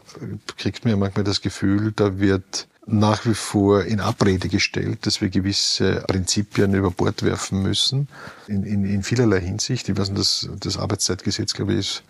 [0.58, 5.30] kriegt man manchmal das Gefühl, da wird nach wie vor in Abrede gestellt, dass wir
[5.30, 8.10] gewisse Prinzipien über Bord werfen müssen,
[8.48, 9.88] in, in, in vielerlei Hinsicht.
[9.90, 12.04] Ich weiß nicht, das, das Arbeitszeitgesetz, glaube ich, ist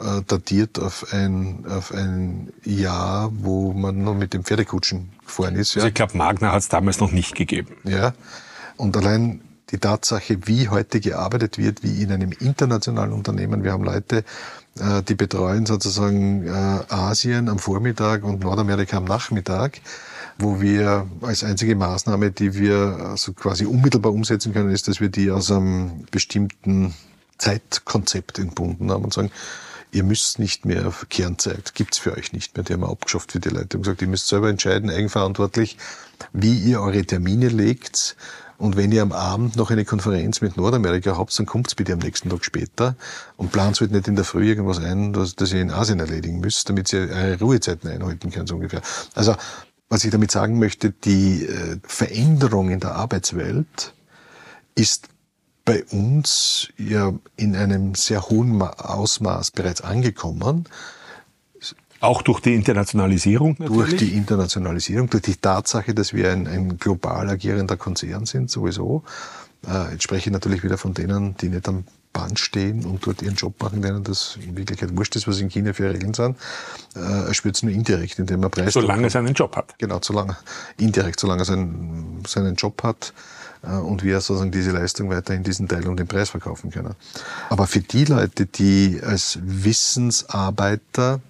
[0.00, 5.74] äh, datiert auf ein, auf ein Jahr, wo man noch mit dem Pferdekutschen gefahren ist.
[5.74, 5.80] Ja.
[5.80, 7.76] Also ich glaube, Magna hat es damals noch nicht gegeben.
[7.84, 8.14] Ja.
[8.76, 9.40] Und allein
[9.70, 13.64] die Tatsache, wie heute gearbeitet wird, wie in einem internationalen Unternehmen.
[13.64, 14.24] Wir haben Leute,
[14.78, 19.80] äh, die betreuen sozusagen äh, Asien am Vormittag und Nordamerika am Nachmittag
[20.38, 25.08] wo wir als einzige Maßnahme, die wir also quasi unmittelbar umsetzen können, ist, dass wir
[25.08, 26.94] die aus einem bestimmten
[27.38, 29.30] Zeitkonzept entbunden haben und sagen,
[29.94, 32.64] ihr müsst nicht mehr Kernzeit, gibt's für euch nicht mehr.
[32.64, 33.76] Die haben abgeschafft für die Leute.
[33.76, 35.78] und gesagt, ihr müsst selber entscheiden, eigenverantwortlich,
[36.32, 38.16] wie ihr eure Termine legt.
[38.56, 41.98] Und wenn ihr am Abend noch eine Konferenz mit Nordamerika habt, dann kommt's bitte am
[41.98, 42.96] nächsten Tag später
[43.36, 46.40] und plant halt nicht in der Früh irgendwas ein, das, das ihr in Asien erledigen
[46.40, 48.82] müsst, damit ihr eure Ruhezeiten einhalten könnt, so ungefähr.
[49.14, 49.36] Also,
[49.88, 53.92] was ich damit sagen möchte, die äh, Veränderung in der Arbeitswelt
[54.76, 55.08] ist
[55.64, 60.68] bei uns ja in einem sehr hohen Ausmaß bereits angekommen.
[62.00, 63.88] Auch durch die Internationalisierung natürlich?
[63.88, 69.04] Durch die Internationalisierung, durch die Tatsache, dass wir ein, ein global agierender Konzern sind, sowieso.
[69.66, 73.22] Äh, jetzt spreche ich natürlich wieder von denen, die nicht am Band stehen und dort
[73.22, 76.36] ihren Job machen, denen das in Wirklichkeit wurscht ist, was in China für Regeln sind.
[76.94, 78.74] Äh, er spürt es nur indirekt, indem er Preis...
[78.74, 79.78] Solange er seinen Job hat.
[79.78, 80.36] Genau, solange,
[80.76, 83.14] indirekt, solange er seinen, seinen Job hat
[83.64, 86.94] und wir sozusagen diese Leistung weiter in diesen Teil um den Preis verkaufen können.
[87.50, 91.20] Aber für die Leute, die als Wissensarbeiter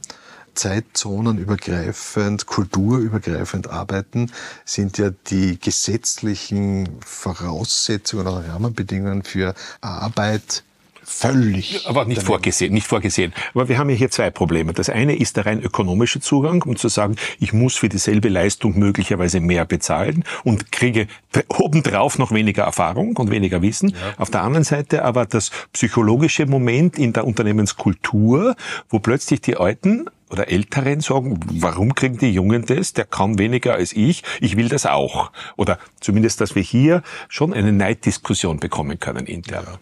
[0.55, 4.31] zeitzonenübergreifend, kulturübergreifend arbeiten,
[4.65, 10.63] sind ja die gesetzlichen Voraussetzungen oder Rahmenbedingungen für Arbeit
[11.05, 11.87] völlig.
[11.87, 13.33] Aber nicht vorgesehen, nicht vorgesehen.
[13.55, 14.73] Aber wir haben ja hier zwei Probleme.
[14.73, 18.79] Das eine ist der rein ökonomische Zugang, um zu sagen, ich muss für dieselbe Leistung
[18.79, 21.07] möglicherweise mehr bezahlen und kriege
[21.49, 23.91] obendrauf noch weniger Erfahrung und weniger Wissen.
[23.91, 23.97] Ja.
[24.19, 28.57] Auf der anderen Seite aber das psychologische Moment in der Unternehmenskultur,
[28.89, 32.93] wo plötzlich die Alten oder Älteren sagen, warum kriegen die Jungen das?
[32.93, 34.25] Der kann weniger als ich.
[34.41, 35.31] Ich will das auch.
[35.57, 39.65] Oder zumindest, dass wir hier schon eine Neiddiskussion bekommen können intern.
[39.65, 39.79] Ja.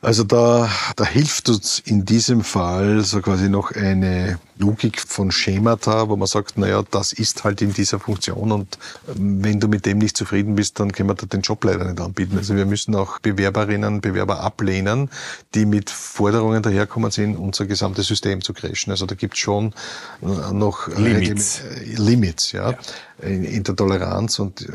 [0.00, 6.08] Also da, da hilft uns in diesem Fall so quasi noch eine Logik von Schemata,
[6.08, 8.78] wo man sagt, naja, das ist halt in dieser Funktion und
[9.08, 11.84] ähm, wenn du mit dem nicht zufrieden bist, dann können wir dir den Job leider
[11.84, 12.38] nicht anbieten.
[12.38, 15.10] Also wir müssen auch Bewerberinnen, Bewerber ablehnen,
[15.54, 18.90] die mit Forderungen daherkommen sind, unser gesamtes System zu crashen.
[18.90, 19.74] Also da gibt es schon
[20.22, 22.78] äh, noch Limits, äh, Limits ja, ja.
[23.22, 24.72] In, in, der Toleranz und äh,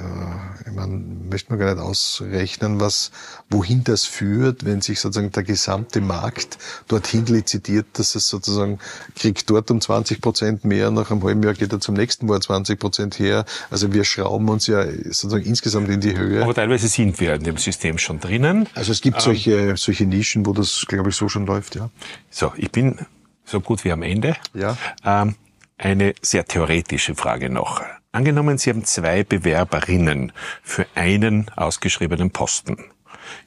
[0.66, 0.98] ich meine,
[1.30, 3.12] möchte man gar nicht ausrechnen, was,
[3.50, 6.58] wohin das führt, wenn sich sozusagen der gesamte Markt
[6.88, 8.80] dorthin lizitiert, dass es sozusagen
[9.16, 12.42] kriegt dort um 20 Prozent mehr, nach einem halben Jahr geht er zum nächsten Mal
[12.42, 13.46] 20 Prozent her.
[13.70, 16.44] Also wir schrauben uns ja sozusagen insgesamt in die Höhe.
[16.44, 18.68] Aber teilweise sind wir in dem System schon drinnen.
[18.76, 21.90] Also es gibt ähm, solche, solche Nischen, wo das, glaube ich, so schon läuft, ja.
[22.30, 23.00] So, ich bin
[23.46, 24.36] so gut wie am Ende.
[24.54, 24.78] Ja.
[25.04, 25.36] Ähm,
[25.78, 27.82] eine sehr theoretische Frage noch.
[28.12, 30.32] Angenommen, Sie haben zwei Bewerberinnen
[30.64, 32.78] für einen ausgeschriebenen Posten.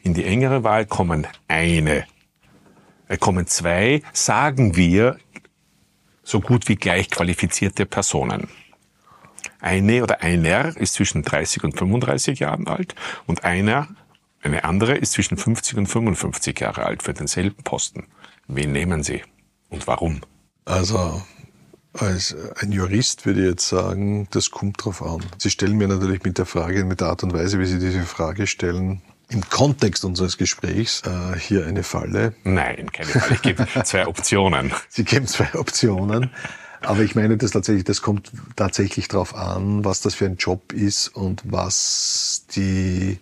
[0.03, 2.07] In die engere Wahl kommen eine,
[3.09, 5.19] äh, kommen zwei, sagen wir,
[6.25, 8.49] so gut wie gleich qualifizierte Personen.
[9.61, 12.95] Eine oder einer ist zwischen 30 und 35 Jahren alt
[13.27, 13.89] und einer,
[14.43, 18.09] eine andere ist zwischen 50 und 55 Jahre alt für denselben Posten.
[18.47, 19.23] Wen nehmen Sie
[19.71, 20.21] und warum?
[20.65, 21.23] Also
[21.95, 25.25] als ein Jurist würde ich jetzt sagen, das kommt drauf an.
[25.39, 28.03] Sie stellen mir natürlich mit der Frage, mit der Art und Weise, wie Sie diese
[28.03, 29.01] Frage stellen,
[29.35, 32.35] im Kontext unseres Gesprächs äh, hier eine Falle.
[32.45, 33.35] Nein, keine Falle.
[33.35, 34.73] Ich gebe zwei Optionen.
[34.89, 36.31] Sie geben zwei Optionen.
[36.81, 40.73] Aber ich meine das tatsächlich, das kommt tatsächlich darauf an, was das für ein Job
[40.73, 43.19] ist und was die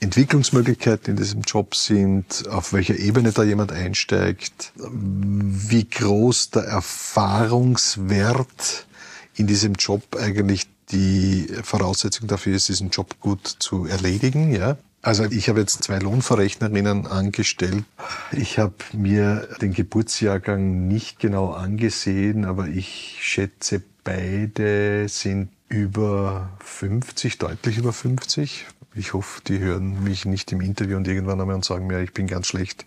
[0.00, 8.86] Entwicklungsmöglichkeiten in diesem Job sind, auf welcher Ebene da jemand einsteigt, wie groß der Erfahrungswert
[9.34, 14.54] in diesem Job eigentlich die Voraussetzung dafür ist, diesen Job gut zu erledigen.
[14.54, 14.76] Ja.
[15.02, 17.84] Also ich habe jetzt zwei Lohnverrechnerinnen angestellt.
[18.32, 27.38] Ich habe mir den Geburtsjahrgang nicht genau angesehen, aber ich schätze, beide sind über 50,
[27.38, 28.66] deutlich über 50.
[28.94, 32.12] Ich hoffe, die hören mich nicht im Interview und irgendwann einmal und sagen mir, ich
[32.12, 32.84] bin ganz schlecht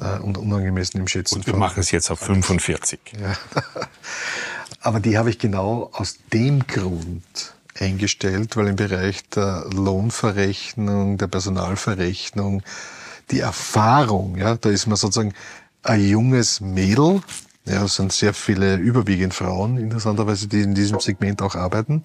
[0.00, 1.36] äh, und unangemessen im Schätzen.
[1.36, 2.98] Und wir machen es jetzt auf 45.
[3.20, 3.36] Ja.
[4.80, 11.26] Aber die habe ich genau aus dem Grund eingestellt, weil im Bereich der Lohnverrechnung, der
[11.26, 12.62] Personalverrechnung,
[13.30, 15.34] die Erfahrung, ja, da ist man sozusagen
[15.82, 17.22] ein junges Mädel,
[17.68, 22.04] ja, es sind sehr viele, überwiegend Frauen, interessanterweise, die in diesem Segment auch arbeiten.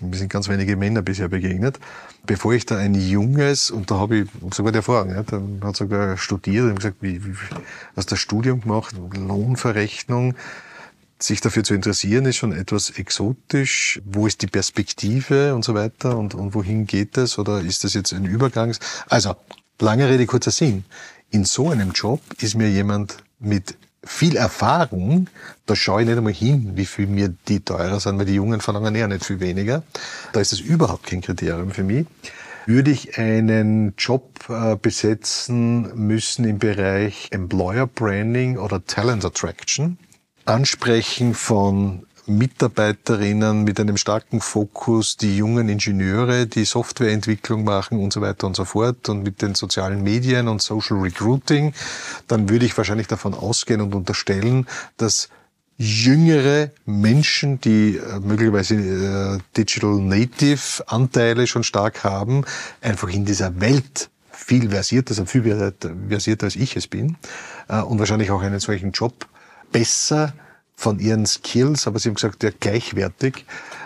[0.00, 1.80] Mir sind ganz wenige Männer bisher begegnet.
[2.24, 5.74] Bevor ich da ein junges, und da habe ich sogar die Erfahrung, ja, da hat
[5.74, 7.34] sogar studiert und gesagt, wie, wie,
[7.96, 10.36] hast das Studium gemacht, Lohnverrechnung,
[11.22, 14.00] sich dafür zu interessieren, ist schon etwas exotisch.
[14.04, 17.38] Wo ist die Perspektive und so weiter und, und wohin geht es?
[17.38, 18.80] Oder ist das jetzt ein Übergangs...
[19.08, 19.36] Also,
[19.80, 20.84] lange Rede, kurzer Sinn.
[21.30, 25.28] In so einem Job ist mir jemand mit viel Erfahrung,
[25.66, 28.60] da schaue ich nicht einmal hin, wie viel mir die teurer sind, weil die Jungen
[28.60, 29.82] verlangen eher nicht viel weniger.
[30.32, 32.06] Da ist das überhaupt kein Kriterium für mich.
[32.66, 39.98] Würde ich einen Job äh, besetzen müssen im Bereich Employer Branding oder Talent Attraction,
[40.44, 48.20] Ansprechen von Mitarbeiterinnen mit einem starken Fokus, die jungen Ingenieure, die Softwareentwicklung machen und so
[48.20, 51.72] weiter und so fort und mit den sozialen Medien und Social Recruiting,
[52.28, 54.66] dann würde ich wahrscheinlich davon ausgehen und unterstellen,
[54.96, 55.28] dass
[55.76, 62.44] jüngere Menschen, die äh, möglicherweise äh, Digital Native Anteile schon stark haben,
[62.82, 65.42] einfach in dieser Welt viel versierter sind, viel
[66.08, 67.16] versierter als ich es bin
[67.68, 69.26] äh, und wahrscheinlich auch einen solchen Job
[69.72, 70.32] besser
[70.74, 73.44] von ihren Skills, aber Sie haben gesagt, ja, gleichwertig.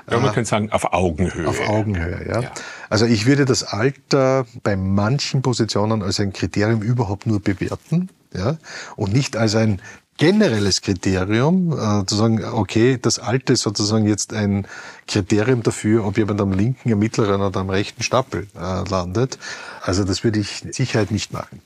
[0.08, 1.48] Ja, man äh, könnte sagen, auf Augenhöhe.
[1.48, 2.42] Auf Augenhöhe, ja.
[2.42, 2.50] ja.
[2.88, 8.58] Also ich würde das Alter bei manchen Positionen als ein Kriterium überhaupt nur bewerten, ja,
[8.96, 9.80] und nicht als ein
[10.16, 14.66] generelles Kriterium, äh, zu sagen, okay, das Alte ist sozusagen jetzt ein
[15.08, 19.38] Kriterium dafür, ob jemand am linken, am mittleren oder am rechten Stapel äh, landet.
[19.82, 21.60] Also das würde ich mit Sicherheit nicht machen.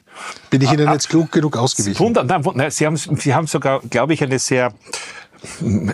[0.51, 1.99] Bin ich Ihnen jetzt klug genug ausgewichen?
[1.99, 4.73] Wunder, nein, Sie, haben, Sie haben sogar, glaube ich, eine sehr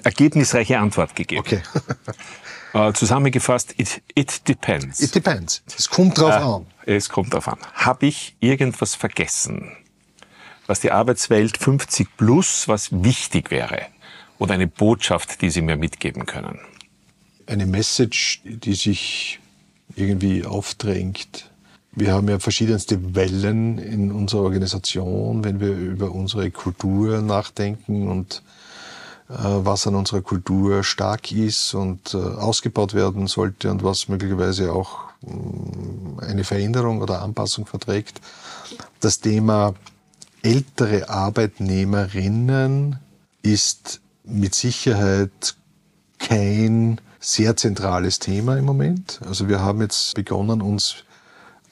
[0.03, 1.41] ergebnisreiche Antwort gegeben.
[1.41, 1.63] Okay.
[2.75, 4.99] Äh, zusammengefasst, it, it depends.
[4.99, 5.63] It depends.
[5.79, 6.67] Es kommt drauf äh, an.
[6.87, 7.59] Es kommt drauf an.
[7.73, 9.77] Habe ich irgendwas vergessen,
[10.67, 13.87] was die Arbeitswelt 50 plus, was wichtig wäre?
[14.39, 16.59] Oder eine Botschaft, die Sie mir mitgeben können?
[17.47, 19.39] Eine Message, die sich
[19.95, 21.49] irgendwie aufdrängt
[21.97, 28.43] wir haben ja verschiedenste Wellen in unserer Organisation, wenn wir über unsere Kultur nachdenken und
[29.29, 34.73] äh, was an unserer Kultur stark ist und äh, ausgebaut werden sollte und was möglicherweise
[34.73, 38.21] auch äh, eine Veränderung oder Anpassung verträgt.
[39.01, 39.75] Das Thema
[40.43, 42.99] ältere Arbeitnehmerinnen
[43.43, 45.57] ist mit Sicherheit
[46.19, 49.21] kein sehr zentrales Thema im Moment.
[49.27, 51.05] Also wir haben jetzt begonnen, uns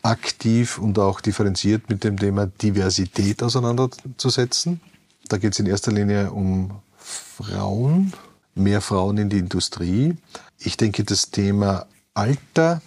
[0.03, 4.81] aktiv und auch differenziert mit dem Thema Diversität auseinanderzusetzen.
[5.29, 8.13] Da geht es in erster Linie um Frauen,
[8.55, 10.17] mehr Frauen in die Industrie.
[10.59, 12.83] Ich denke, das Thema Alter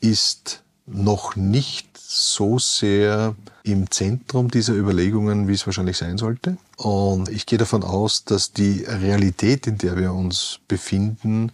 [0.00, 6.56] ist noch nicht so sehr im Zentrum dieser Überlegungen, wie es wahrscheinlich sein sollte.
[6.76, 11.52] Und ich gehe davon aus, dass die Realität, in der wir uns befinden,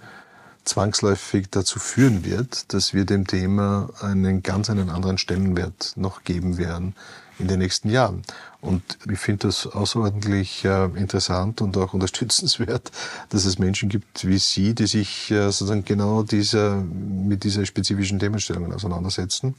[0.64, 6.58] zwangsläufig dazu führen wird, dass wir dem Thema einen ganz einen anderen Stellenwert noch geben
[6.58, 6.94] werden
[7.38, 8.22] in den nächsten Jahren.
[8.60, 12.90] Und ich finde das außerordentlich äh, interessant und auch unterstützenswert,
[13.28, 18.18] dass es Menschen gibt wie Sie, die sich äh, sozusagen genau dieser, mit dieser spezifischen
[18.18, 19.54] Themenstellungen auseinandersetzen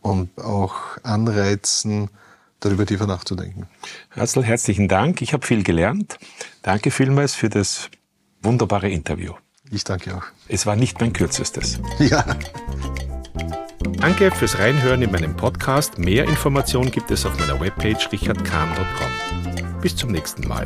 [0.00, 2.08] und auch anreizen,
[2.60, 3.66] darüber tiefer nachzudenken.
[4.10, 5.22] Herzl, herzlichen Dank.
[5.22, 6.18] Ich habe viel gelernt.
[6.62, 7.90] Danke vielmals für das
[8.42, 9.34] wunderbare Interview.
[9.70, 10.24] Ich danke auch.
[10.48, 11.78] Es war nicht mein kürzestes.
[11.98, 12.24] Ja.
[14.00, 15.98] Danke fürs Reinhören in meinem Podcast.
[15.98, 19.80] Mehr Informationen gibt es auf meiner Webpage richardkahn.com.
[19.80, 20.64] Bis zum nächsten Mal.